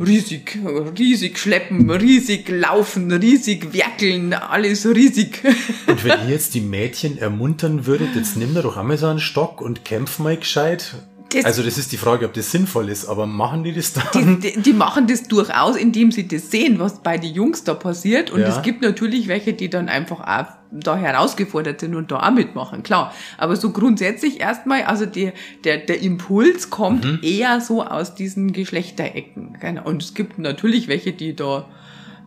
[0.00, 0.58] riesig,
[0.98, 5.42] riesig schleppen, riesig laufen, riesig werkeln, alles riesig.
[5.86, 9.60] Und wenn ihr jetzt die Mädchen ermuntern würdet, jetzt nimm doch einmal so einen Stock
[9.60, 10.94] und kämpf mal gescheit
[11.34, 14.40] das, also das ist die Frage, ob das sinnvoll ist, aber machen die das dann?
[14.40, 17.74] Die, die, die machen das durchaus, indem sie das sehen, was bei den Jungs da
[17.74, 18.30] passiert.
[18.30, 18.48] Und ja.
[18.48, 22.82] es gibt natürlich welche, die dann einfach auch da herausgefordert sind und da auch mitmachen,
[22.82, 23.12] klar.
[23.38, 25.32] Aber so grundsätzlich erstmal, also die,
[25.64, 27.18] der, der Impuls kommt mhm.
[27.22, 29.58] eher so aus diesen Geschlechterecken.
[29.60, 29.84] Genau.
[29.84, 31.68] Und es gibt natürlich welche, die da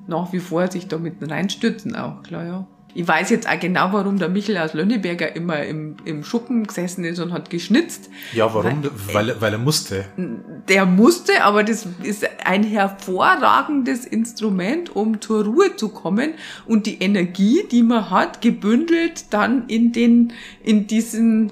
[0.07, 2.67] nach wie vor sich da mit reinstürzen auch, klar, ja.
[2.97, 7.03] Ich weiß jetzt auch genau, warum der Michel aus Lönneberger immer im, im Schuppen gesessen
[7.03, 8.09] ist und hat geschnitzt.
[8.31, 8.85] Ja, warum?
[9.11, 10.05] Weil, weil, weil er musste.
[10.69, 16.35] Der musste, aber das ist ein hervorragendes Instrument, um zur Ruhe zu kommen
[16.65, 20.31] und die Energie, die man hat, gebündelt dann in den,
[20.63, 21.51] in diesen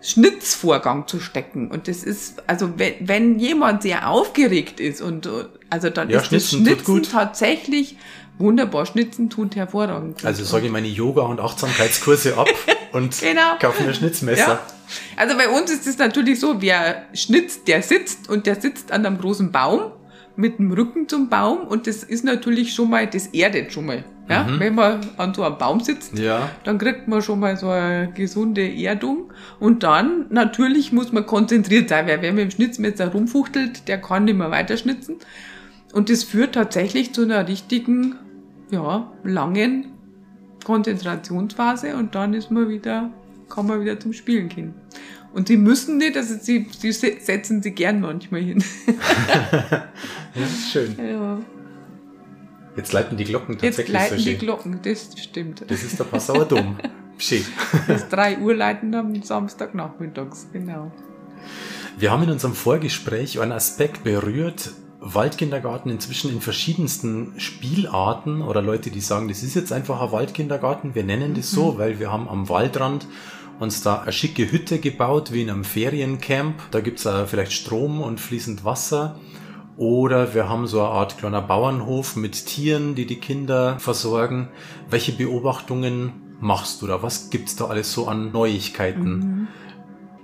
[0.00, 1.72] Schnitzvorgang zu stecken.
[1.72, 5.28] Und das ist, also wenn, wenn jemand sehr aufgeregt ist und
[5.70, 7.96] also dann ja, ist Schnitzen das Schnitzen tatsächlich
[8.38, 8.86] wunderbar.
[8.86, 10.24] Schnitzen tut hervorragend.
[10.24, 12.48] Also sage ich meine Yoga- und Achtsamkeitskurse ab
[12.92, 13.56] und genau.
[13.60, 14.48] kaufe mir Schnitzmesser.
[14.48, 14.66] Ja.
[15.16, 19.06] Also bei uns ist es natürlich so, wer schnitzt, der sitzt und der sitzt an
[19.06, 19.92] einem großen Baum
[20.36, 24.04] mit dem Rücken zum Baum und das ist natürlich schon mal, das erdet schon mal.
[24.28, 24.58] Ja, mhm.
[24.58, 26.50] wenn man an so einem Baum sitzt, ja.
[26.64, 29.30] dann kriegt man schon mal so eine gesunde Erdung.
[29.60, 34.24] Und dann, natürlich muss man konzentriert sein, weil wer mit dem Schnitzmesser rumfuchtelt, der kann
[34.24, 35.16] nicht mehr weiter schnitzen.
[35.94, 38.16] Und das führt tatsächlich zu einer richtigen
[38.72, 39.92] ja, langen
[40.64, 43.10] Konzentrationsphase und dann ist man wieder,
[43.48, 44.74] kann man wieder zum Spielen gehen.
[45.32, 48.64] Und sie müssen nicht, also sie, sie setzen sie gern manchmal hin.
[50.34, 50.96] ja, schön.
[50.98, 51.38] Ja.
[52.76, 55.64] Jetzt leiten die Glocken tatsächlich Jetzt leiten so die Glocken, das stimmt.
[55.68, 56.76] Das ist der Passauer Dom.
[57.18, 57.44] Schön.
[57.86, 60.90] Das 3 Uhr leiten am Samstagnachmittags, genau.
[61.96, 64.72] Wir haben in unserem Vorgespräch einen Aspekt berührt,
[65.04, 70.94] Waldkindergarten inzwischen in verschiedensten Spielarten oder Leute, die sagen, das ist jetzt einfach ein Waldkindergarten.
[70.94, 71.78] Wir nennen das so, mhm.
[71.78, 73.06] weil wir haben am Waldrand
[73.60, 76.70] uns da eine schicke Hütte gebaut, wie in einem Feriencamp.
[76.70, 79.20] Da gibt's es vielleicht Strom und fließend Wasser.
[79.76, 84.48] Oder wir haben so eine Art kleiner Bauernhof mit Tieren, die die Kinder versorgen.
[84.88, 87.02] Welche Beobachtungen machst du da?
[87.02, 89.18] Was gibt's da alles so an Neuigkeiten?
[89.18, 89.48] Mhm.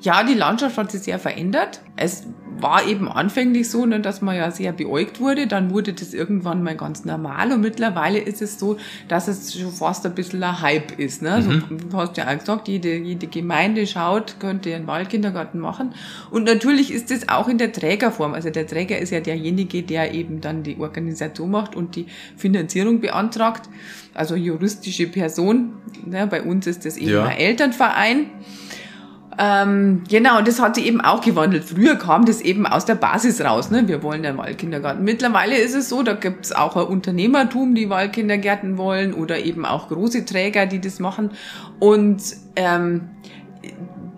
[0.00, 1.80] Ja, die Landschaft hat sich sehr verändert.
[1.96, 2.26] Es
[2.62, 5.46] war eben anfänglich so, ne, dass man ja sehr beäugt wurde.
[5.46, 7.52] Dann wurde das irgendwann mal ganz normal.
[7.52, 8.76] Und mittlerweile ist es so,
[9.08, 11.22] dass es schon fast ein bisschen ein Hype ist.
[11.22, 11.40] Ne?
[11.40, 11.78] Mhm.
[11.80, 15.94] So, du hast ja auch gesagt, jede, jede Gemeinde schaut, könnte einen Waldkindergarten machen.
[16.30, 18.34] Und natürlich ist es auch in der Trägerform.
[18.34, 23.00] Also der Träger ist ja derjenige, der eben dann die Organisation macht und die Finanzierung
[23.00, 23.68] beantragt.
[24.14, 25.74] Also juristische Person.
[26.04, 26.26] Ne?
[26.26, 27.24] Bei uns ist das eben ja.
[27.24, 28.26] ein Elternverein.
[29.38, 31.64] Ähm, genau, das hat sich eben auch gewandelt.
[31.64, 33.70] Früher kam das eben aus der Basis raus.
[33.70, 33.86] Ne?
[33.86, 35.04] Wir wollen einen Waldkindergarten.
[35.04, 39.64] Mittlerweile ist es so, da gibt es auch ein Unternehmertum, die Waldkindergärten wollen oder eben
[39.64, 41.30] auch große Träger, die das machen.
[41.78, 42.22] Und
[42.56, 43.10] ähm,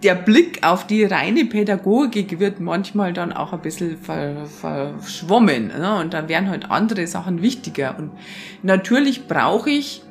[0.03, 5.69] der Blick auf die reine Pädagogik wird manchmal dann auch ein bisschen verschwommen.
[5.69, 5.99] Ne?
[6.01, 7.97] Und dann werden halt andere Sachen wichtiger.
[7.99, 8.11] Und
[8.63, 10.03] natürlich brauche ich,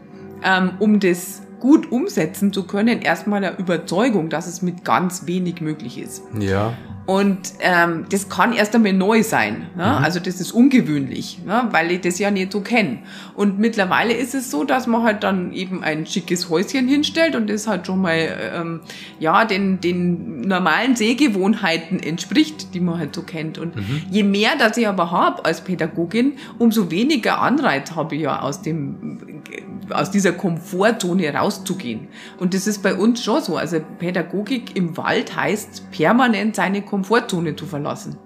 [0.43, 5.61] ähm, um das gut umsetzen zu können, erstmal eine Überzeugung, dass es mit ganz wenig
[5.61, 6.23] möglich ist.
[6.37, 6.73] Ja.
[7.05, 9.67] Und ähm, das kann erst einmal neu sein.
[9.75, 9.83] Ne?
[9.83, 10.03] Mhm.
[10.03, 11.67] Also das ist ungewöhnlich, ne?
[11.71, 12.99] weil ich das ja nicht so kenne.
[13.33, 17.49] Und mittlerweile ist es so, dass man halt dann eben ein schickes Häuschen hinstellt und
[17.49, 18.81] das halt schon mal ähm,
[19.19, 23.57] ja den, den normalen Sehgewohnheiten entspricht, die man halt so kennt.
[23.57, 24.03] Und mhm.
[24.09, 28.61] je mehr das ich aber habe als Pädagogin, umso weniger Anreiz habe ich ja aus
[28.61, 29.41] dem
[29.89, 32.07] aus dieser Komfortzone rauszugehen.
[32.37, 33.57] Und das ist bei uns schon so.
[33.57, 38.17] Also Pädagogik im Wald heißt permanent seine Komfortzone zu verlassen.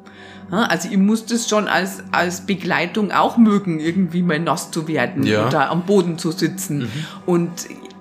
[0.51, 5.23] Also ich muss das schon als, als Begleitung auch mögen, irgendwie mal nass zu werden
[5.23, 5.47] ja.
[5.47, 6.79] oder am Boden zu sitzen.
[6.79, 6.89] Mhm.
[7.25, 7.51] Und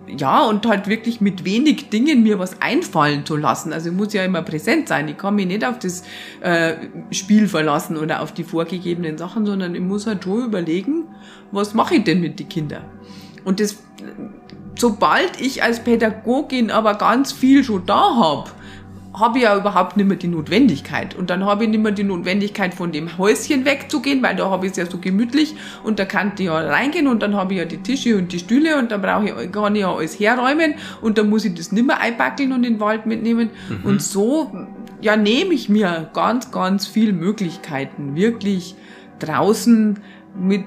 [0.06, 3.72] ja, und halt wirklich mit wenig Dingen mir was einfallen zu lassen.
[3.72, 5.08] Also ich muss ja immer präsent sein.
[5.08, 6.04] Ich kann mich nicht auf das
[6.40, 6.74] äh,
[7.10, 11.04] Spiel verlassen oder auf die vorgegebenen Sachen, sondern ich muss halt schon überlegen,
[11.50, 12.84] was mache ich denn mit den Kindern?
[13.44, 13.76] Und das,
[14.76, 18.50] sobald ich als Pädagogin aber ganz viel schon da habe,
[19.14, 21.14] habe ich ja überhaupt nicht mehr die Notwendigkeit.
[21.14, 24.66] Und dann habe ich nicht mehr die Notwendigkeit, von dem Häuschen wegzugehen, weil da habe
[24.66, 25.54] ich es ja so gemütlich
[25.84, 28.38] und da kann ich ja reingehen und dann habe ich ja die Tische und die
[28.38, 31.70] Stühle und dann brauche ich, kann ich ja alles herräumen und dann muss ich das
[31.72, 33.50] nicht mehr einpackeln und in den Wald mitnehmen.
[33.68, 33.88] Mhm.
[33.88, 34.52] Und so,
[35.00, 38.74] ja, nehme ich mir ganz, ganz viel Möglichkeiten, wirklich
[39.20, 40.00] draußen
[40.36, 40.64] mit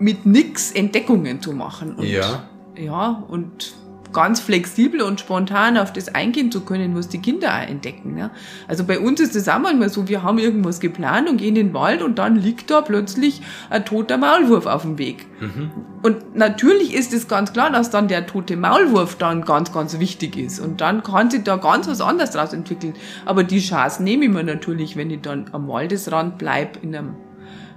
[0.00, 1.94] mit nix Entdeckungen zu machen.
[1.94, 2.44] Und, ja.
[2.76, 3.74] Ja, und
[4.12, 8.14] ganz flexibel und spontan auf das eingehen zu können, was die Kinder auch entdecken.
[8.14, 8.30] Ne?
[8.68, 11.66] Also bei uns ist es auch manchmal so, wir haben irgendwas geplant und gehen in
[11.68, 15.26] den Wald und dann liegt da plötzlich ein toter Maulwurf auf dem Weg.
[15.40, 15.70] Mhm.
[16.02, 20.36] Und natürlich ist es ganz klar, dass dann der tote Maulwurf dann ganz, ganz wichtig
[20.36, 20.60] ist.
[20.60, 22.94] Und dann kann sich da ganz was anderes daraus entwickeln.
[23.26, 27.14] Aber die Chance nehme ich mir natürlich, wenn ich dann am Waldesrand bleibe, in einem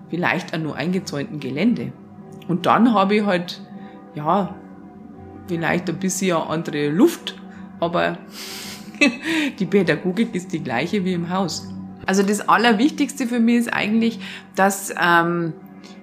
[0.09, 1.91] vielleicht auch nur eingezäunten Gelände.
[2.47, 3.61] Und dann habe ich halt,
[4.15, 4.55] ja,
[5.47, 7.35] vielleicht ein bisschen andere Luft,
[7.79, 8.17] aber
[9.59, 11.67] die Pädagogik ist die gleiche wie im Haus.
[12.05, 14.19] Also das Allerwichtigste für mich ist eigentlich,
[14.55, 15.53] dass ähm,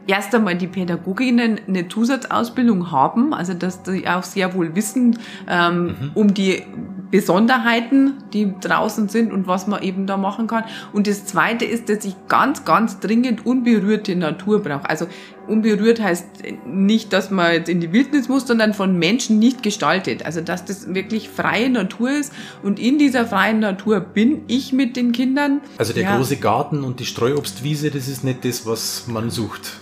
[0.07, 5.18] erst einmal die Pädagoginnen eine Zusatzausbildung haben, also dass die auch sehr wohl wissen
[5.49, 6.11] ähm, mhm.
[6.14, 6.62] um die
[7.11, 10.64] Besonderheiten, die draußen sind und was man eben da machen kann.
[10.92, 14.88] Und das Zweite ist, dass ich ganz, ganz dringend unberührte Natur brauche.
[14.88, 15.06] Also
[15.48, 16.26] unberührt heißt
[16.66, 20.24] nicht, dass man jetzt in die Wildnis muss, sondern von Menschen nicht gestaltet.
[20.24, 22.32] Also dass das wirklich freie Natur ist.
[22.62, 25.61] Und in dieser freien Natur bin ich mit den Kindern.
[25.78, 26.16] Also der ja.
[26.16, 29.80] große Garten und die Streuobstwiese, das ist nicht das, was man sucht.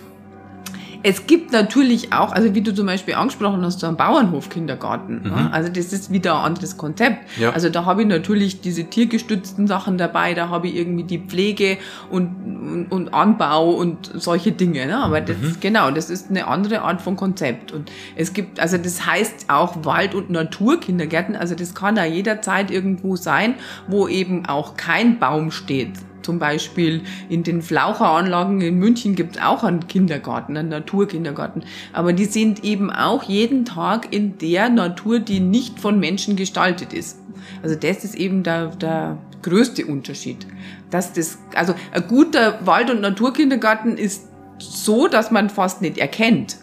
[1.03, 5.22] Es gibt natürlich auch, also wie du zum Beispiel angesprochen hast, so einen Bauernhof-Kindergarten.
[5.22, 5.30] Mhm.
[5.30, 5.51] Ja?
[5.51, 7.18] Also das ist wieder ein anderes Konzept.
[7.38, 7.51] Ja.
[7.51, 11.78] Also da habe ich natürlich diese tiergestützten Sachen dabei, da habe ich irgendwie die Pflege
[12.11, 14.86] und, und, und Anbau und solche Dinge.
[14.86, 14.96] Ne?
[14.96, 15.57] Aber das, mhm.
[15.61, 17.72] genau, das ist eine andere Art von Konzept.
[17.72, 21.36] Und es gibt, also das heißt auch Wald- und Naturkindergärten.
[21.36, 23.55] Also das kann da jederzeit irgendwo sein,
[23.86, 25.92] wo eben auch kein Baum steht
[26.22, 31.64] zum Beispiel in den Flaucheranlagen in München gibt es auch einen Kindergarten, einen Naturkindergarten.
[31.92, 36.92] Aber die sind eben auch jeden Tag in der Natur, die nicht von Menschen gestaltet
[36.92, 37.18] ist.
[37.62, 40.46] Also das ist eben der, der größte Unterschied.
[40.90, 46.58] Dass das, also ein guter Wald- und Naturkindergarten ist so, dass man fast nicht erkennt,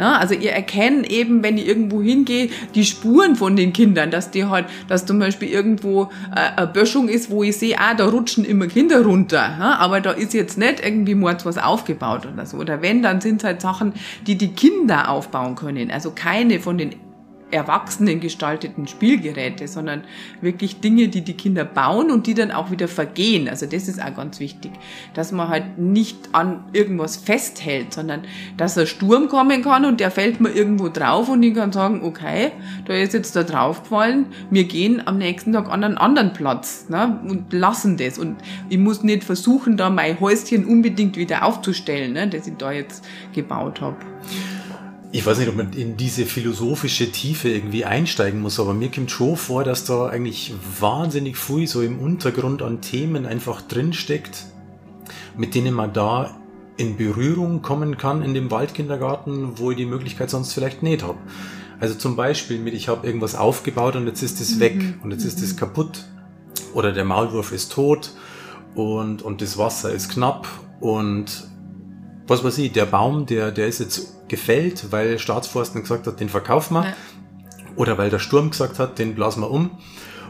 [0.00, 4.30] ja, also ihr erkennt eben, wenn ich irgendwo hingehe, die Spuren von den Kindern, dass
[4.30, 8.06] die halt, dass zum Beispiel irgendwo äh, eine Böschung ist, wo ich sehe, ah, da
[8.06, 12.46] rutschen immer Kinder runter, ja, aber da ist jetzt nicht irgendwie mords was aufgebaut oder
[12.46, 12.56] so.
[12.56, 13.92] Oder wenn, dann sind es halt Sachen,
[14.26, 15.90] die die Kinder aufbauen können.
[15.90, 16.94] Also keine von den
[17.50, 20.04] Erwachsenen gestalteten Spielgeräte, sondern
[20.40, 23.48] wirklich Dinge, die die Kinder bauen und die dann auch wieder vergehen.
[23.48, 24.72] Also das ist auch ganz wichtig,
[25.14, 28.22] dass man halt nicht an irgendwas festhält, sondern
[28.56, 32.02] dass ein Sturm kommen kann und der fällt mir irgendwo drauf und ich kann sagen,
[32.02, 32.52] okay,
[32.86, 37.20] da ist jetzt da draufgefallen, wir gehen am nächsten Tag an einen anderen Platz ne,
[37.28, 38.18] und lassen das.
[38.18, 38.36] Und
[38.68, 43.04] ich muss nicht versuchen, da mein Häuschen unbedingt wieder aufzustellen, ne, das ich da jetzt
[43.32, 43.96] gebaut habe.
[45.12, 49.10] Ich weiß nicht, ob man in diese philosophische Tiefe irgendwie einsteigen muss, aber mir kommt
[49.10, 54.44] schon vor, dass da eigentlich wahnsinnig viel so im Untergrund an Themen einfach drinsteckt,
[55.36, 56.36] mit denen man da
[56.76, 61.18] in Berührung kommen kann in dem Waldkindergarten, wo ich die Möglichkeit sonst vielleicht nicht habe.
[61.80, 64.94] Also zum Beispiel mit, ich habe irgendwas aufgebaut und jetzt ist es weg mhm.
[65.02, 66.04] und jetzt ist es kaputt.
[66.72, 68.12] oder der Maulwurf ist tot
[68.76, 70.46] und, und das Wasser ist knapp
[70.80, 71.48] und
[72.30, 76.28] was weiß ich, der Baum, der, der ist jetzt gefällt, weil Staatsforsten gesagt hat, den
[76.28, 76.84] verkaufen wir.
[76.84, 76.92] Ja.
[77.74, 79.72] Oder weil der Sturm gesagt hat, den blasen wir um.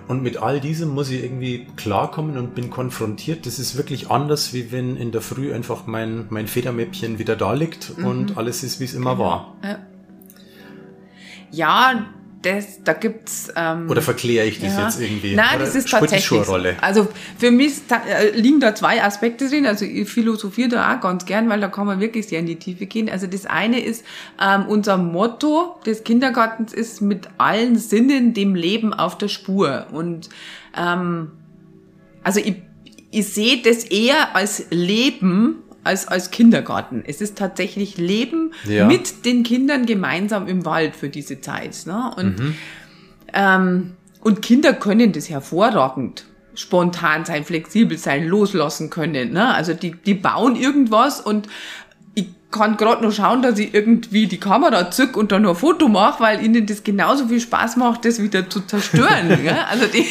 [0.08, 3.44] Und mit all diesem muss ich irgendwie klarkommen und bin konfrontiert.
[3.44, 7.52] Das ist wirklich anders, wie wenn in der Früh einfach mein, mein Federmäppchen wieder da
[7.52, 8.06] liegt mhm.
[8.06, 9.24] und alles ist, wie es immer genau.
[9.24, 9.56] war.
[9.62, 9.78] Ja.
[11.52, 12.06] ja,
[12.42, 14.84] das, da gibt's ähm, oder verkläre ich das ja.
[14.84, 15.34] jetzt irgendwie?
[15.34, 16.44] Nein, das ist tatsächlich.
[16.44, 16.58] So.
[16.80, 19.66] Also für mich äh, liegen da zwei Aspekte drin.
[19.66, 22.56] Also ich philosophiere da auch ganz gern, weil da kann man wirklich sehr in die
[22.56, 23.10] Tiefe gehen.
[23.10, 24.04] Also das eine ist
[24.42, 30.30] ähm, unser Motto des Kindergartens ist mit allen Sinnen dem Leben auf der Spur und
[30.76, 31.32] ähm,
[32.22, 32.56] also ich,
[33.10, 37.02] ich sehe das eher als Leben als, als Kindergarten.
[37.06, 38.86] Es ist tatsächlich Leben ja.
[38.86, 41.86] mit den Kindern gemeinsam im Wald für diese Zeit.
[41.86, 42.12] Ne?
[42.16, 42.54] Und, mhm.
[43.32, 49.32] ähm, und Kinder können das hervorragend spontan sein, flexibel sein, loslassen können.
[49.32, 49.54] Ne?
[49.54, 51.48] Also die, die bauen irgendwas und
[52.14, 55.56] ich kann gerade nur schauen, dass ich irgendwie die Kamera zück und dann nur ein
[55.56, 59.38] Foto mache, weil ihnen das genauso viel Spaß macht, das wieder zu zerstören.
[59.44, 59.66] ja?
[59.70, 60.04] Also die,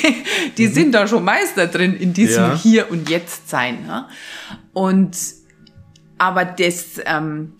[0.57, 0.73] die mhm.
[0.73, 2.55] sind da schon Meister drin in diesem ja.
[2.55, 3.79] Hier und Jetzt sein.
[3.85, 4.07] Ja?
[4.73, 5.17] Und
[6.19, 7.53] aber das, ähm,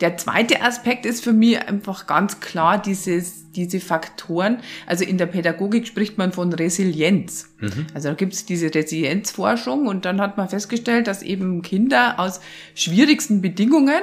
[0.00, 4.58] der zweite Aspekt ist für mich einfach ganz klar dieses, diese Faktoren.
[4.86, 7.54] Also in der Pädagogik spricht man von Resilienz.
[7.60, 7.86] Mhm.
[7.94, 12.40] Also da gibt es diese Resilienzforschung und dann hat man festgestellt, dass eben Kinder aus
[12.74, 14.02] schwierigsten Bedingungen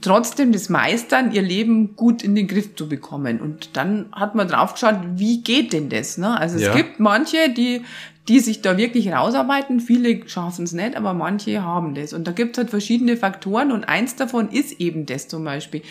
[0.00, 3.40] trotzdem das meistern, ihr Leben gut in den Griff zu bekommen.
[3.40, 6.18] Und dann hat man drauf geschaut, wie geht denn das?
[6.18, 6.38] Ne?
[6.38, 6.74] Also es ja.
[6.74, 7.82] gibt manche, die
[8.28, 9.80] die sich da wirklich rausarbeiten.
[9.80, 12.12] Viele schaffen es nicht, aber manche haben das.
[12.12, 15.82] Und da gibt es halt verschiedene Faktoren und eins davon ist eben das zum Beispiel.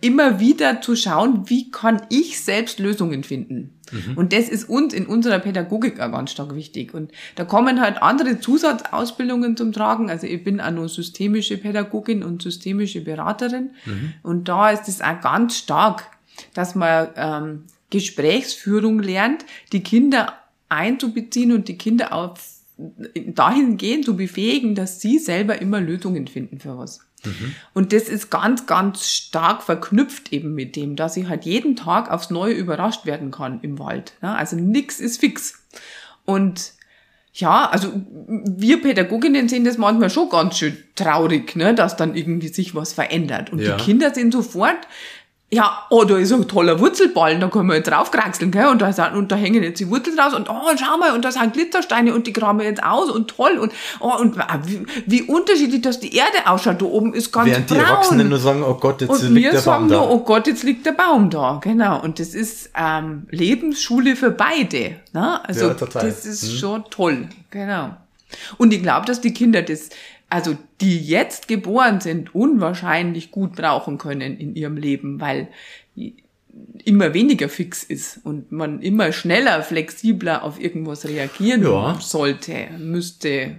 [0.00, 3.78] Immer wieder zu schauen, wie kann ich selbst Lösungen finden.
[3.90, 4.16] Mhm.
[4.16, 6.94] Und das ist uns in unserer Pädagogik auch ganz stark wichtig.
[6.94, 10.10] Und da kommen halt andere Zusatzausbildungen zum Tragen.
[10.10, 13.70] Also ich bin auch nur systemische Pädagogin und systemische Beraterin.
[13.86, 14.12] Mhm.
[14.22, 16.04] Und da ist es auch ganz stark,
[16.54, 20.34] dass man ähm, Gesprächsführung lernt, die Kinder
[20.68, 22.58] einzubeziehen und die Kinder auf
[23.14, 27.00] dahingehend zu befähigen, dass sie selber immer Lösungen finden für was.
[27.24, 27.54] Mhm.
[27.74, 32.10] Und das ist ganz, ganz stark verknüpft eben mit dem, dass ich halt jeden Tag
[32.10, 34.12] aufs Neue überrascht werden kann im Wald.
[34.20, 35.54] Also nix ist fix.
[36.24, 36.72] Und
[37.34, 37.92] ja, also
[38.26, 42.92] wir Pädagoginnen sehen das manchmal schon ganz schön traurig, ne, dass dann irgendwie sich was
[42.92, 43.50] verändert.
[43.52, 43.76] Und ja.
[43.76, 44.88] die Kinder sind sofort
[45.50, 48.66] ja, oh, da ist ein toller Wurzelballen, da können wir jetzt draufkraxeln, gell?
[48.66, 51.24] Und da, sind, und da hängen jetzt die Wurzeln raus und oh, schau mal, und
[51.24, 54.36] da sind Glitzersteine und die graben wir jetzt aus und toll und oh, und
[54.66, 56.82] wie, wie unterschiedlich das die Erde ausschaut.
[56.82, 57.78] Da oben ist ganz Während braun.
[57.78, 59.96] die Erwachsenen nur sagen, oh Gott, jetzt und liegt der Baum da.
[59.96, 62.02] Nur, oh Gott, jetzt liegt der Baum da, genau.
[62.02, 64.96] Und das ist ähm, Lebensschule für beide.
[65.14, 65.48] Ne?
[65.48, 66.04] Also ja, total.
[66.04, 66.58] das ist hm.
[66.58, 67.96] schon toll, genau.
[68.58, 69.88] Und ich glaube, dass die Kinder das
[70.30, 75.48] also die jetzt geboren sind, unwahrscheinlich gut brauchen können in ihrem Leben, weil
[76.84, 81.98] immer weniger fix ist und man immer schneller, flexibler auf irgendwas reagieren ja.
[82.00, 83.56] sollte, müsste.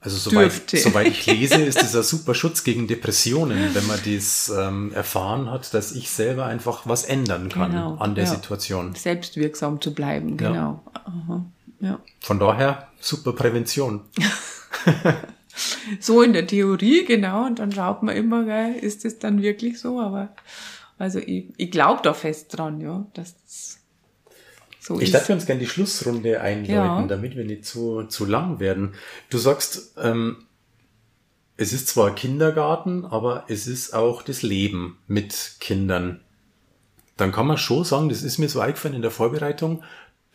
[0.00, 4.52] Also soweit, soweit ich lese, ist das ein super Schutz gegen Depressionen, wenn man dies
[4.56, 8.30] ähm, erfahren hat, dass ich selber einfach was ändern kann genau, an der ja.
[8.30, 8.94] Situation.
[8.94, 10.82] Selbstwirksam zu bleiben, genau.
[11.80, 12.00] Ja.
[12.20, 14.02] Von daher super Prävention.
[16.00, 19.78] so in der Theorie, genau, und dann schaut man immer, gell, ist es dann wirklich
[19.78, 20.34] so, aber
[20.98, 23.78] also ich, ich glaube da fest dran, ja, dass das
[24.80, 27.06] so ich darf uns gerne die Schlussrunde einläuten, ja.
[27.08, 28.94] damit wir nicht zu, zu lang werden.
[29.30, 30.46] Du sagst, ähm,
[31.56, 36.20] es ist zwar Kindergarten, aber es ist auch das Leben mit Kindern.
[37.16, 39.82] Dann kann man schon sagen, das ist mir so eingefallen in der Vorbereitung,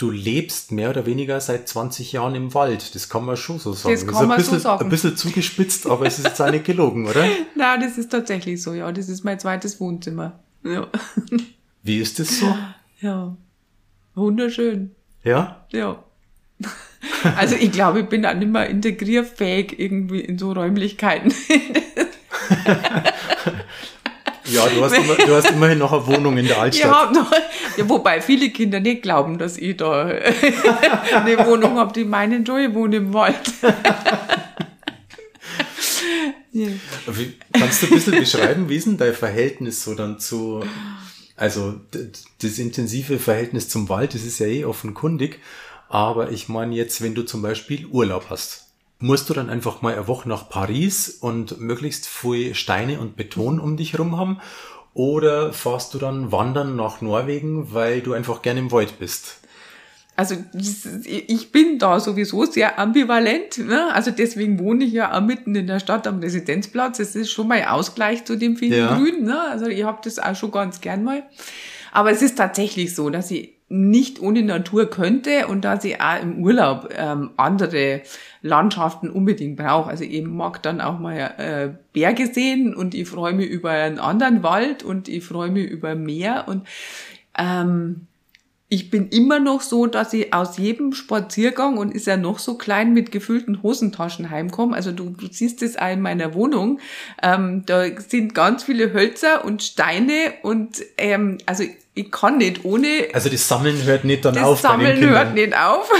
[0.01, 2.95] du lebst mehr oder weniger seit 20 Jahren im Wald.
[2.95, 3.93] Das kann man schon so sagen.
[3.93, 4.83] Das, kann das ist man bisschen, so sagen.
[4.83, 7.23] ein bisschen zugespitzt, aber es ist jetzt auch nicht gelogen, oder?
[7.55, 8.91] Nein, das ist tatsächlich so, ja.
[8.91, 10.39] Das ist mein zweites Wohnzimmer.
[10.63, 10.87] Ja.
[11.83, 12.55] Wie ist das so?
[12.99, 13.35] Ja.
[14.15, 14.95] Wunderschön.
[15.23, 15.65] Ja?
[15.71, 16.03] Ja.
[17.35, 21.33] Also ich glaube, ich bin dann immer integrierfähig irgendwie in so Räumlichkeiten.
[24.51, 26.91] Ja, du hast, immer, du hast immerhin noch eine Wohnung in der Altstadt.
[26.91, 27.31] Ja, noch,
[27.77, 30.05] ja, wobei viele Kinder nicht glauben, dass ich da
[31.13, 33.39] eine Wohnung habe, die meinen, ich wohne im Wald.
[36.51, 36.67] ja.
[37.53, 40.63] Kannst du ein bisschen beschreiben, wie ist denn dein Verhältnis so dann zu,
[41.35, 41.79] also
[42.41, 45.39] das intensive Verhältnis zum Wald, das ist ja eh offenkundig,
[45.89, 48.70] aber ich meine jetzt, wenn du zum Beispiel Urlaub hast,
[49.01, 53.59] musst du dann einfach mal eine Woche nach Paris und möglichst viel Steine und Beton
[53.59, 54.39] um dich herum haben?
[54.93, 59.41] Oder fahrst du dann wandern nach Norwegen, weil du einfach gerne im Wald bist?
[60.21, 63.57] also ich bin da sowieso sehr ambivalent.
[63.57, 63.91] Ne?
[63.91, 66.99] Also deswegen wohne ich ja auch mitten in der Stadt am Residenzplatz.
[66.99, 68.95] Es ist schon mal Ausgleich zu dem vielen ja.
[68.95, 69.23] Grün.
[69.23, 69.41] Ne?
[69.41, 71.23] Also ich habe das auch schon ganz gern mal.
[71.91, 76.21] Aber es ist tatsächlich so, dass ich nicht ohne Natur könnte und dass ich auch
[76.21, 78.01] im Urlaub ähm, andere
[78.41, 79.89] Landschaften unbedingt brauche.
[79.89, 83.99] Also ich mag dann auch mal äh, Berge sehen und ich freue mich über einen
[83.99, 86.67] anderen Wald und ich freue mich über Meer und
[87.37, 88.07] ähm,
[88.73, 92.55] ich bin immer noch so, dass ich aus jedem Spaziergang und ist ja noch so
[92.57, 94.73] klein mit gefüllten Hosentaschen heimkomme.
[94.73, 96.79] Also du, du siehst es auch in meiner Wohnung.
[97.21, 101.65] Ähm, da sind ganz viele Hölzer und Steine und ähm, also
[101.95, 103.09] ich kann nicht ohne.
[103.11, 104.61] Also das Sammeln hört nicht dann das auf.
[104.61, 105.91] Das Sammeln hört nicht auf.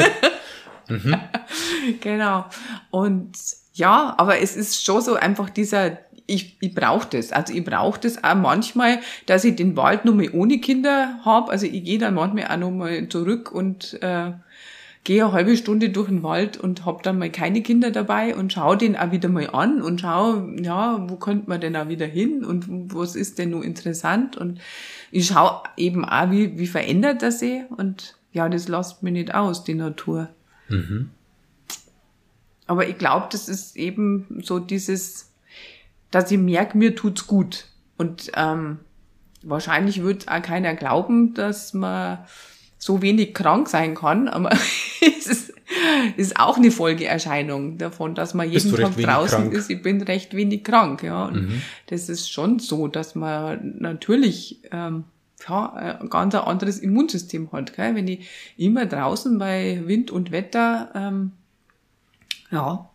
[0.88, 1.16] mhm.
[2.00, 2.46] Genau.
[2.90, 3.36] Und
[3.74, 7.32] ja, aber es ist schon so einfach dieser ich, ich brauche das.
[7.32, 11.48] Also ich brauche das auch manchmal, dass ich den Wald nur mal ohne Kinder hab.
[11.48, 14.32] Also ich gehe dann manchmal auch noch mal zurück und äh,
[15.04, 18.52] gehe eine halbe Stunde durch den Wald und hab dann mal keine Kinder dabei und
[18.52, 22.06] schau den auch wieder mal an und schau, ja, wo könnte man denn auch wieder
[22.06, 24.58] hin und was ist denn nur interessant und
[25.12, 29.32] ich schau eben auch, wie, wie verändert das sich und ja, das lasst mich nicht
[29.32, 30.28] aus, die Natur.
[30.68, 31.10] Mhm.
[32.66, 35.30] Aber ich glaube, das ist eben so dieses,
[36.16, 37.66] dass ich merke, mir tut's gut.
[37.98, 38.78] Und ähm,
[39.42, 42.20] wahrscheinlich wird auch keiner glauben, dass man
[42.78, 44.50] so wenig krank sein kann, aber
[45.18, 45.52] es ist,
[46.16, 49.52] ist auch eine Folgeerscheinung davon, dass man jeden Tag draußen krank?
[49.52, 49.68] ist.
[49.68, 51.30] Ich bin recht wenig krank, ja.
[51.30, 51.60] Mhm.
[51.88, 55.04] das ist schon so, dass man natürlich ähm,
[55.46, 57.76] ja, ein ganz anderes Immunsystem hat.
[57.76, 57.94] Gell?
[57.94, 61.32] Wenn ich immer draußen bei Wind und Wetter ähm,
[62.50, 62.88] ja,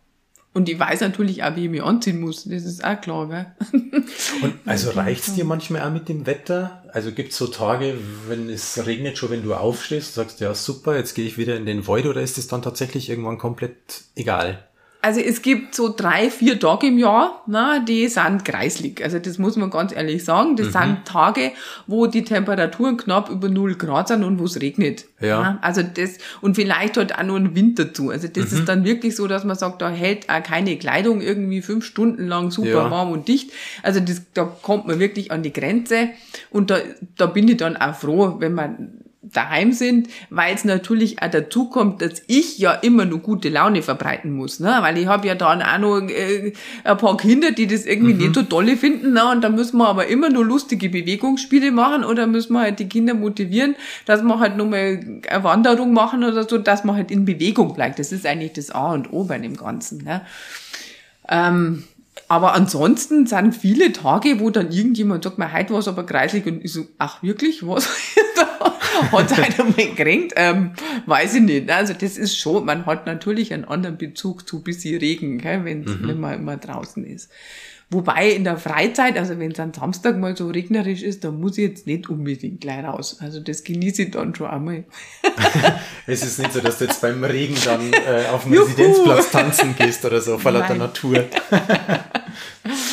[0.54, 2.44] und ich weiß natürlich auch, wie ich mich anziehen muss.
[2.44, 3.46] Das ist auch klar, gell?
[4.42, 6.82] Und also reicht's dir manchmal auch mit dem Wetter?
[6.92, 7.94] Also gibt's so Tage,
[8.28, 11.64] wenn es regnet schon, wenn du aufstehst, sagst ja super, jetzt gehe ich wieder in
[11.64, 14.62] den Void oder ist es dann tatsächlich irgendwann komplett egal?
[15.04, 19.02] Also es gibt so drei, vier Tage im Jahr, ne, die sind kreislig.
[19.02, 20.54] Also das muss man ganz ehrlich sagen.
[20.54, 20.72] Das mhm.
[20.72, 21.50] sind Tage,
[21.88, 25.06] wo die Temperaturen knapp über null Grad sind und wo es regnet.
[25.20, 25.42] Ja.
[25.42, 25.58] Ne?
[25.60, 28.10] Also das, und vielleicht halt auch nur ein Wind dazu.
[28.10, 28.58] Also das mhm.
[28.58, 32.28] ist dann wirklich so, dass man sagt, da hält auch keine Kleidung irgendwie fünf Stunden
[32.28, 32.90] lang super ja.
[32.92, 33.50] warm und dicht.
[33.82, 36.10] Also das, da kommt man wirklich an die Grenze.
[36.50, 36.78] Und da,
[37.16, 41.68] da bin ich dann auch froh, wenn man daheim sind, weil es natürlich auch dazu
[41.68, 44.76] kommt, dass ich ja immer nur gute Laune verbreiten muss, ne?
[44.80, 46.52] weil ich habe ja dann auch noch äh,
[46.82, 48.18] ein paar Kinder, die das irgendwie mhm.
[48.18, 49.30] nicht so tolle finden, ne?
[49.30, 52.88] und da müssen wir aber immer nur lustige Bewegungsspiele machen oder müssen wir halt die
[52.88, 57.24] Kinder motivieren, dass wir halt nochmal eine Wanderung machen oder so, dass man halt in
[57.24, 58.00] Bewegung bleibt.
[58.00, 60.02] Das ist eigentlich das A und O bei dem Ganzen.
[60.02, 60.22] Ne?
[61.28, 61.84] Ähm,
[62.26, 66.46] aber ansonsten sind viele Tage, wo dann irgendjemand sagt, mir heute war es aber kreislig
[66.46, 67.88] und ich so, ach wirklich, was?
[69.12, 70.34] hat einer mal gekränkt?
[70.36, 70.72] Ähm,
[71.06, 71.70] weiß ich nicht.
[71.70, 75.82] Also das ist schon, man hat natürlich einen anderen Bezug zu bisschen Regen, gell, wenn,
[75.82, 76.00] mhm.
[76.02, 77.30] wenn man immer draußen ist.
[77.92, 81.58] Wobei in der Freizeit, also wenn es am Samstag mal so regnerisch ist, dann muss
[81.58, 83.18] ich jetzt nicht unbedingt gleich raus.
[83.20, 84.84] Also das genieße ich dann schon einmal.
[86.06, 88.54] es ist nicht so, dass du jetzt beim Regen dann äh, auf dem.
[88.54, 91.26] Residenzplatz tanzen gehst oder so, vor lauter Natur.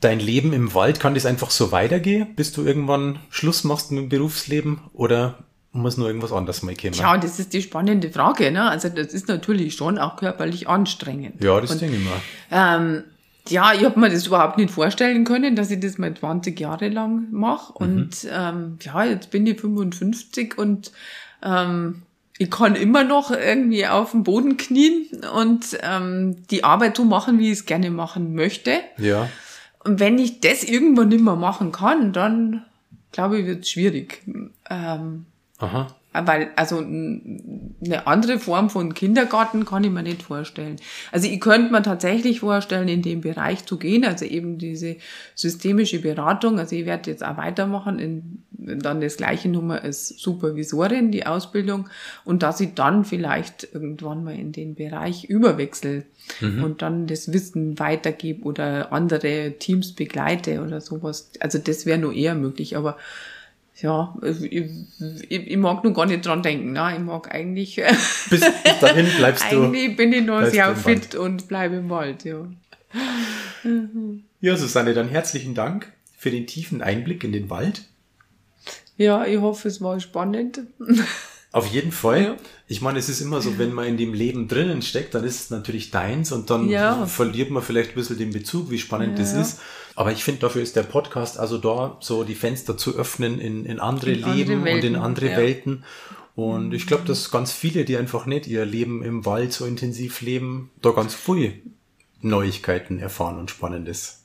[0.00, 4.02] Dein Leben im Wald, kann das einfach so weitergehen, bis du irgendwann Schluss machst mit
[4.02, 5.38] dem Berufsleben oder
[5.72, 6.94] muss nur irgendwas anderes mal kommen?
[6.94, 8.50] Ja, das ist die spannende Frage.
[8.50, 8.68] Ne?
[8.68, 11.42] Also das ist natürlich schon auch körperlich anstrengend.
[11.42, 12.20] Ja, das Und, denke ich mal.
[12.50, 13.04] Ähm,
[13.48, 16.88] ja, ich habe mir das überhaupt nicht vorstellen können, dass ich das mal 20 Jahre
[16.88, 17.72] lang mache.
[17.72, 17.86] Mhm.
[17.86, 20.92] Und ähm, ja, jetzt bin ich 55 und
[21.42, 22.02] ähm,
[22.38, 27.38] ich kann immer noch irgendwie auf dem Boden knien und ähm, die Arbeit so machen,
[27.38, 28.80] wie ich es gerne machen möchte.
[28.96, 29.28] Ja.
[29.82, 32.64] Und wenn ich das irgendwann nicht mehr machen kann, dann
[33.12, 34.22] glaube ich, wird es schwierig.
[34.68, 35.26] Ähm,
[35.58, 35.94] Aha.
[36.12, 40.76] Weil, also eine andere Form von Kindergarten kann ich mir nicht vorstellen.
[41.12, 44.96] Also ich könnte mir tatsächlich vorstellen, in dem Bereich zu gehen, also eben diese
[45.36, 46.58] systemische Beratung.
[46.58, 51.88] Also ich werde jetzt auch weitermachen, in, dann das gleiche Nummer als Supervisorin, die Ausbildung,
[52.24, 56.06] und dass ich dann vielleicht irgendwann mal in den Bereich überwechsel
[56.40, 56.64] mhm.
[56.64, 61.30] und dann das Wissen weitergebe oder andere Teams begleite oder sowas.
[61.38, 62.96] Also das wäre nur eher möglich, aber
[63.82, 64.70] ja, ich, ich,
[65.30, 66.72] ich, mag nur gar nicht dran denken.
[66.72, 66.94] Ne?
[66.96, 67.76] Ich mag eigentlich.
[68.28, 68.40] Bis
[68.80, 69.62] dahin bleibst du.
[69.64, 72.46] Eigentlich bin ich noch sehr fit und bleibe im Wald, ja.
[74.40, 77.84] Ja, Susanne, dann herzlichen Dank für den tiefen Einblick in den Wald.
[78.96, 80.60] Ja, ich hoffe, es war spannend.
[81.52, 82.22] Auf jeden Fall.
[82.22, 82.36] Ja.
[82.68, 85.40] Ich meine, es ist immer so, wenn man in dem Leben drinnen steckt, dann ist
[85.40, 87.06] es natürlich deins und dann ja.
[87.06, 89.24] verliert man vielleicht ein bisschen den Bezug, wie spannend ja.
[89.24, 89.60] das ist.
[89.96, 93.64] Aber ich finde, dafür ist der Podcast also da, so die Fenster zu öffnen in,
[93.64, 95.84] in andere in Leben andere und in andere Welten.
[96.36, 100.20] Und ich glaube, dass ganz viele, die einfach nicht ihr Leben im Wald so intensiv
[100.20, 101.50] leben, da ganz früh
[102.22, 104.19] Neuigkeiten erfahren und Spannendes.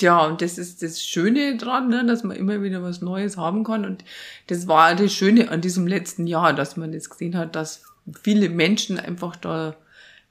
[0.00, 3.64] Ja, und das ist das Schöne dran, ne, dass man immer wieder was Neues haben
[3.64, 3.84] kann.
[3.84, 4.04] Und
[4.46, 7.82] das war das Schöne an diesem letzten Jahr, dass man das gesehen hat, dass
[8.22, 9.76] viele Menschen einfach da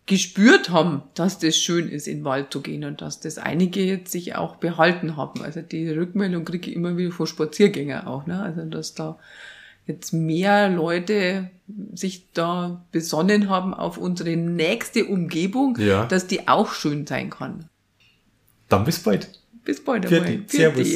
[0.06, 3.84] gespürt haben, dass das schön ist, in den Wald zu gehen und dass das einige
[3.84, 5.42] jetzt sich auch behalten haben.
[5.42, 8.42] Also die Rückmeldung kriege ich immer wieder von Spaziergängern auch, ne?
[8.42, 9.18] Also dass da
[9.88, 11.50] jetzt mehr Leute
[11.94, 16.06] sich da besonnen haben auf unsere nächste Umgebung, ja.
[16.06, 17.70] dass die auch schön sein kann.
[18.70, 19.30] Dann bis bald.
[19.66, 20.44] Bis bald einmal.
[20.48, 20.88] Servus.